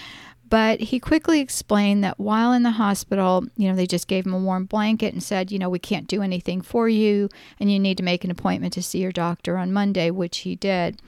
But 0.48 0.80
he 0.80 1.00
quickly 1.00 1.40
explained 1.40 2.04
that 2.04 2.20
while 2.20 2.52
in 2.52 2.62
the 2.62 2.72
hospital, 2.72 3.46
you 3.56 3.70
know, 3.70 3.74
they 3.74 3.86
just 3.86 4.06
gave 4.06 4.26
him 4.26 4.34
a 4.34 4.38
warm 4.38 4.66
blanket 4.66 5.14
and 5.14 5.22
said, 5.22 5.50
you 5.50 5.58
know, 5.58 5.70
we 5.70 5.78
can't 5.78 6.06
do 6.06 6.20
anything 6.20 6.60
for 6.60 6.90
you 6.90 7.30
and 7.58 7.72
you 7.72 7.80
need 7.80 7.96
to 7.96 8.02
make 8.02 8.22
an 8.22 8.30
appointment 8.30 8.74
to 8.74 8.82
see 8.82 8.98
your 8.98 9.12
doctor 9.12 9.56
on 9.56 9.72
Monday, 9.72 10.10
which 10.10 10.38
he 10.38 10.54
did. 10.54 11.00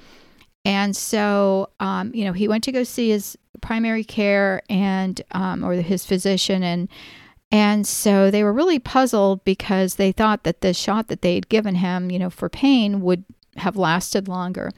And 0.64 0.96
so, 0.96 1.68
um, 1.78 2.10
you 2.14 2.24
know, 2.24 2.32
he 2.32 2.48
went 2.48 2.64
to 2.64 2.72
go 2.72 2.84
see 2.84 3.10
his 3.10 3.36
primary 3.60 4.02
care 4.02 4.62
and, 4.70 5.20
um, 5.32 5.62
or 5.62 5.74
his 5.74 6.06
physician 6.06 6.62
and, 6.62 6.88
and 7.50 7.86
so 7.86 8.30
they 8.30 8.42
were 8.42 8.52
really 8.52 8.78
puzzled 8.78 9.44
because 9.44 9.94
they 9.94 10.12
thought 10.12 10.44
that 10.44 10.60
the 10.60 10.74
shot 10.74 11.08
that 11.08 11.22
they 11.22 11.34
had 11.34 11.48
given 11.48 11.76
him, 11.76 12.10
you 12.10 12.18
know, 12.18 12.30
for 12.30 12.48
pain 12.48 13.00
would 13.00 13.24
have 13.56 13.76
lasted 13.76 14.28
longer. 14.28 14.70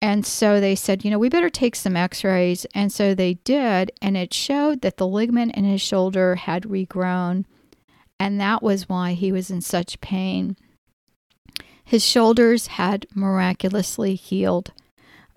And 0.00 0.24
so 0.24 0.60
they 0.60 0.74
said, 0.74 1.04
you 1.04 1.10
know, 1.10 1.18
we 1.18 1.28
better 1.28 1.50
take 1.50 1.74
some 1.74 1.96
x 1.96 2.22
rays. 2.22 2.66
And 2.74 2.92
so 2.92 3.14
they 3.14 3.34
did. 3.34 3.90
And 4.00 4.16
it 4.16 4.32
showed 4.32 4.80
that 4.82 4.96
the 4.96 5.06
ligament 5.06 5.54
in 5.56 5.64
his 5.64 5.80
shoulder 5.80 6.36
had 6.36 6.64
regrown. 6.64 7.44
And 8.20 8.40
that 8.40 8.62
was 8.62 8.88
why 8.88 9.12
he 9.12 9.32
was 9.32 9.50
in 9.50 9.60
such 9.60 10.00
pain. 10.00 10.56
His 11.84 12.04
shoulders 12.04 12.68
had 12.68 13.06
miraculously 13.14 14.14
healed. 14.14 14.72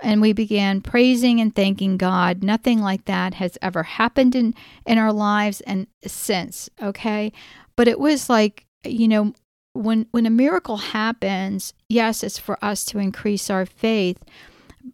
And 0.02 0.22
we 0.22 0.34
began 0.34 0.82
praising 0.82 1.40
and 1.40 1.56
thanking 1.56 1.98
God. 1.98 2.44
Nothing 2.44 2.80
like 2.80 3.06
that 3.06 3.36
has 3.36 3.58
ever 3.62 3.84
happened 3.84 4.36
in, 4.36 4.56
in 4.86 4.98
our 4.98 5.14
lives 5.14 5.62
and 5.62 5.88
since, 6.06 6.70
okay? 6.82 7.32
But 7.76 7.88
it 7.88 8.00
was 8.00 8.30
like, 8.30 8.66
you 8.84 9.08
know, 9.08 9.34
when 9.74 10.06
when 10.12 10.26
a 10.26 10.32
miracle 10.32 10.78
happens, 10.78 11.74
yes, 11.88 12.24
it's 12.24 12.38
for 12.38 12.64
us 12.64 12.84
to 12.86 13.00
increase 13.00 13.50
our 13.50 13.66
faith, 13.66 14.18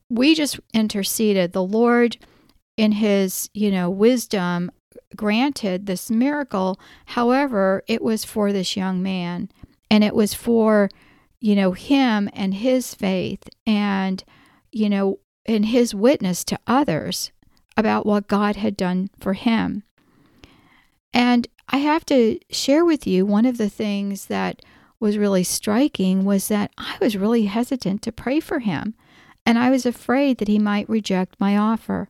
we 0.10 0.36
just 0.36 0.60
interceded. 0.74 1.54
The 1.54 1.64
Lord, 1.64 2.18
in 2.76 2.92
His, 2.92 3.50
you 3.54 3.72
know, 3.72 3.90
wisdom, 3.90 4.72
granted 5.16 5.86
this 5.86 6.12
miracle. 6.12 6.80
However, 7.06 7.84
it 7.88 8.02
was 8.02 8.24
for 8.24 8.52
this 8.52 8.78
young 8.78 9.02
man, 9.02 9.50
and 9.90 10.04
it 10.04 10.14
was 10.14 10.34
for, 10.34 10.90
you 11.40 11.56
know, 11.56 11.72
him 11.72 12.30
and 12.34 12.54
his 12.54 12.94
faith, 12.94 13.50
and 13.66 14.24
you 14.78 14.90
know, 14.90 15.20
in 15.46 15.64
his 15.64 15.96
witness 15.96 16.44
to 16.46 16.60
others 16.68 17.32
about 17.76 18.06
what 18.06 18.28
God 18.28 18.56
had 18.56 18.78
done 18.78 19.10
for 19.20 19.34
him. 19.34 19.84
And 21.14 21.48
I 21.70 21.78
have 21.78 22.06
to 22.08 22.40
share 22.50 22.86
with 22.86 23.06
you 23.06 23.26
one 23.26 23.46
of 23.46 23.58
the 23.58 23.70
things 23.70 24.26
that 24.26 24.62
was 25.00 25.18
really 25.18 25.44
striking 25.44 26.26
was 26.26 26.48
that 26.48 26.72
I 26.78 26.98
was 27.00 27.18
really 27.18 27.46
hesitant 27.46 28.02
to 28.04 28.12
pray 28.12 28.40
for 28.40 28.60
him 28.60 28.96
and 29.46 29.58
I 29.58 29.70
was 29.70 29.86
afraid 29.86 30.40
that 30.40 30.50
he 30.50 30.60
might 30.60 30.90
reject 30.90 31.40
my 31.40 31.56
offer. 31.56 32.10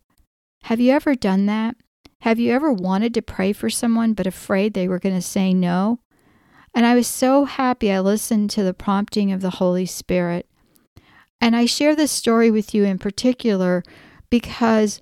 Have 0.63 0.79
you 0.79 0.91
ever 0.91 1.13
done 1.13 1.45
that? 1.45 1.75
Have 2.21 2.39
you 2.39 2.51
ever 2.51 2.71
wanted 2.71 3.13
to 3.13 3.21
pray 3.21 3.53
for 3.53 3.69
someone 3.69 4.13
but 4.13 4.25
afraid 4.25 4.73
they 4.73 4.87
were 4.87 4.97
going 4.97 5.13
to 5.13 5.21
say 5.21 5.53
no? 5.53 5.99
And 6.73 6.85
I 6.85 6.95
was 6.95 7.05
so 7.05 7.45
happy 7.45 7.91
I 7.91 7.99
listened 7.99 8.49
to 8.51 8.63
the 8.63 8.73
prompting 8.73 9.31
of 9.31 9.41
the 9.41 9.51
Holy 9.51 9.85
Spirit. 9.85 10.47
And 11.39 11.55
I 11.55 11.65
share 11.65 11.95
this 11.95 12.11
story 12.11 12.51
with 12.51 12.73
you 12.73 12.83
in 12.83 12.97
particular 12.97 13.83
because 14.29 15.01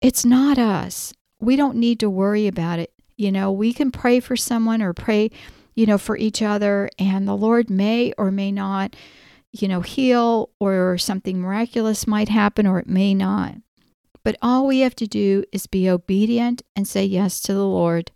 it's 0.00 0.24
not 0.24 0.58
us. 0.58 1.12
We 1.40 1.56
don't 1.56 1.76
need 1.76 2.00
to 2.00 2.10
worry 2.10 2.46
about 2.46 2.78
it. 2.78 2.92
You 3.16 3.32
know, 3.32 3.50
we 3.50 3.72
can 3.72 3.90
pray 3.90 4.20
for 4.20 4.36
someone 4.36 4.82
or 4.82 4.92
pray, 4.92 5.30
you 5.74 5.86
know, 5.86 5.98
for 5.98 6.16
each 6.16 6.42
other, 6.42 6.90
and 6.98 7.26
the 7.26 7.36
Lord 7.36 7.70
may 7.70 8.12
or 8.18 8.30
may 8.30 8.52
not 8.52 8.94
you 9.60 9.68
know, 9.68 9.80
heal 9.80 10.50
or 10.60 10.98
something 10.98 11.40
miraculous 11.40 12.06
might 12.06 12.28
happen 12.28 12.66
or 12.66 12.78
it 12.78 12.88
may 12.88 13.14
not. 13.14 13.56
But 14.22 14.36
all 14.42 14.66
we 14.66 14.80
have 14.80 14.96
to 14.96 15.06
do 15.06 15.44
is 15.52 15.66
be 15.66 15.88
obedient 15.88 16.62
and 16.74 16.86
say 16.86 17.04
yes 17.04 17.40
to 17.42 17.54
the 17.54 17.66
Lord. 17.66 18.10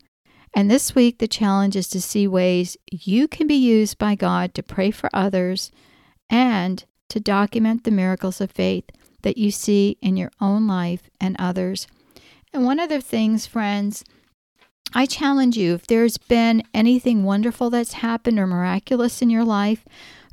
And 0.52 0.68
this 0.68 0.94
week, 0.94 1.18
the 1.18 1.28
challenge 1.28 1.76
is 1.76 1.88
to 1.90 2.00
see 2.00 2.26
ways 2.26 2.76
you 2.90 3.28
can 3.28 3.46
be 3.46 3.54
used 3.54 3.98
by 3.98 4.16
God 4.16 4.52
to 4.54 4.62
pray 4.62 4.90
for 4.90 5.08
others 5.12 5.70
and 6.28 6.84
to 7.10 7.20
document 7.20 7.84
the 7.84 7.90
miracles 7.90 8.40
of 8.40 8.50
faith 8.50 8.84
that 9.22 9.38
you 9.38 9.50
see 9.50 9.98
in 10.00 10.16
your 10.16 10.30
own 10.40 10.66
life 10.66 11.10
and 11.20 11.36
others. 11.38 11.86
And 12.52 12.64
one 12.64 12.80
of 12.80 12.88
the 12.88 13.00
things, 13.00 13.46
friends, 13.46 14.04
I 14.94 15.06
challenge 15.06 15.56
you 15.56 15.74
if 15.74 15.86
there's 15.86 16.18
been 16.18 16.62
anything 16.74 17.22
wonderful 17.22 17.70
that's 17.70 17.92
happened 17.94 18.38
or 18.38 18.46
miraculous 18.46 19.22
in 19.22 19.30
your 19.30 19.44
life, 19.44 19.84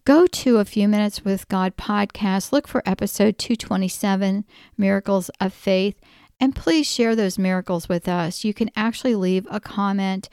Go 0.07 0.25
to 0.25 0.59
a 0.59 0.63
few 0.63 0.87
minutes 0.87 1.25
with 1.25 1.49
God 1.49 1.75
podcast, 1.75 2.53
look 2.53 2.65
for 2.65 2.81
episode 2.85 3.37
227, 3.37 4.45
Miracles 4.77 5.29
of 5.41 5.51
Faith, 5.51 5.99
and 6.39 6.55
please 6.55 6.87
share 6.87 7.13
those 7.13 7.37
miracles 7.37 7.89
with 7.89 8.07
us. 8.07 8.45
You 8.45 8.53
can 8.53 8.71
actually 8.73 9.15
leave 9.15 9.45
a 9.51 9.59
comment 9.59 10.29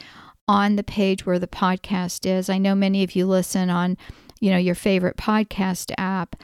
on 0.46 0.76
the 0.76 0.84
page 0.84 1.26
where 1.26 1.40
the 1.40 1.48
podcast 1.48 2.24
is. 2.24 2.48
I 2.48 2.56
know 2.56 2.76
many 2.76 3.02
of 3.02 3.16
you 3.16 3.26
listen 3.26 3.68
on, 3.68 3.98
you 4.40 4.50
know, 4.50 4.56
your 4.58 4.74
favorite 4.74 5.16
podcast 5.16 5.92
app. 5.98 6.36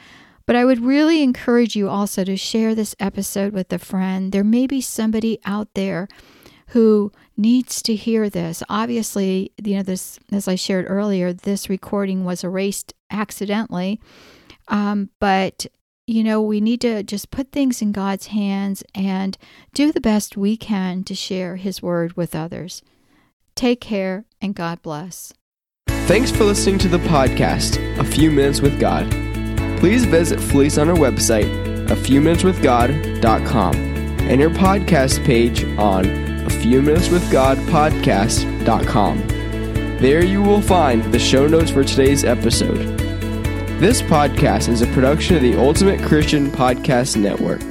But 0.45 0.55
I 0.55 0.65
would 0.65 0.79
really 0.79 1.21
encourage 1.21 1.75
you 1.75 1.87
also 1.87 2.23
to 2.23 2.35
share 2.35 2.75
this 2.75 2.95
episode 2.99 3.53
with 3.53 3.71
a 3.71 3.79
friend. 3.79 4.31
There 4.31 4.43
may 4.43 4.67
be 4.67 4.81
somebody 4.81 5.39
out 5.45 5.73
there 5.75 6.07
who 6.69 7.11
needs 7.37 7.81
to 7.83 7.95
hear 7.95 8.29
this. 8.29 8.63
Obviously, 8.69 9.51
you 9.63 9.75
know, 9.75 9.83
this, 9.83 10.19
as 10.31 10.47
I 10.47 10.55
shared 10.55 10.85
earlier, 10.89 11.33
this 11.33 11.69
recording 11.69 12.23
was 12.25 12.43
erased 12.43 12.93
accidentally. 13.09 13.99
Um, 14.67 15.09
but, 15.19 15.65
you 16.07 16.23
know, 16.23 16.41
we 16.41 16.61
need 16.61 16.81
to 16.81 17.03
just 17.03 17.29
put 17.29 17.51
things 17.51 17.81
in 17.81 17.91
God's 17.91 18.27
hands 18.27 18.83
and 18.95 19.37
do 19.73 19.91
the 19.91 20.01
best 20.01 20.37
we 20.37 20.55
can 20.55 21.03
to 21.03 21.15
share 21.15 21.57
His 21.57 21.81
word 21.81 22.15
with 22.15 22.35
others. 22.35 22.81
Take 23.55 23.81
care 23.81 24.25
and 24.41 24.55
God 24.55 24.81
bless. 24.81 25.33
Thanks 26.07 26.31
for 26.31 26.43
listening 26.43 26.77
to 26.79 26.89
the 26.89 26.97
podcast, 26.97 27.77
A 27.97 28.03
Few 28.03 28.31
Minutes 28.31 28.59
with 28.59 28.79
God. 28.79 29.09
Please 29.79 30.03
visit 30.03 30.39
Felice 30.39 30.77
on 30.77 30.89
our 30.89 30.95
website, 30.95 31.89
a 31.89 31.95
few 31.95 32.19
minutes 32.19 32.43
with 32.43 32.61
God.com, 32.61 33.75
and 33.75 34.41
your 34.41 34.49
podcast 34.49 35.23
page 35.23 35.63
on 35.77 36.05
a 36.45 36.49
few 36.49 36.81
minutes 36.81 37.09
with 37.09 37.31
God 37.31 37.57
podcast.com. 37.59 39.27
There 39.99 40.25
you 40.25 40.41
will 40.41 40.61
find 40.61 41.03
the 41.13 41.19
show 41.19 41.47
notes 41.47 41.71
for 41.71 41.83
today's 41.83 42.25
episode. 42.25 42.97
This 43.79 44.01
podcast 44.01 44.67
is 44.67 44.81
a 44.81 44.87
production 44.87 45.37
of 45.37 45.41
the 45.41 45.57
Ultimate 45.57 46.01
Christian 46.03 46.51
Podcast 46.51 47.15
Network. 47.15 47.61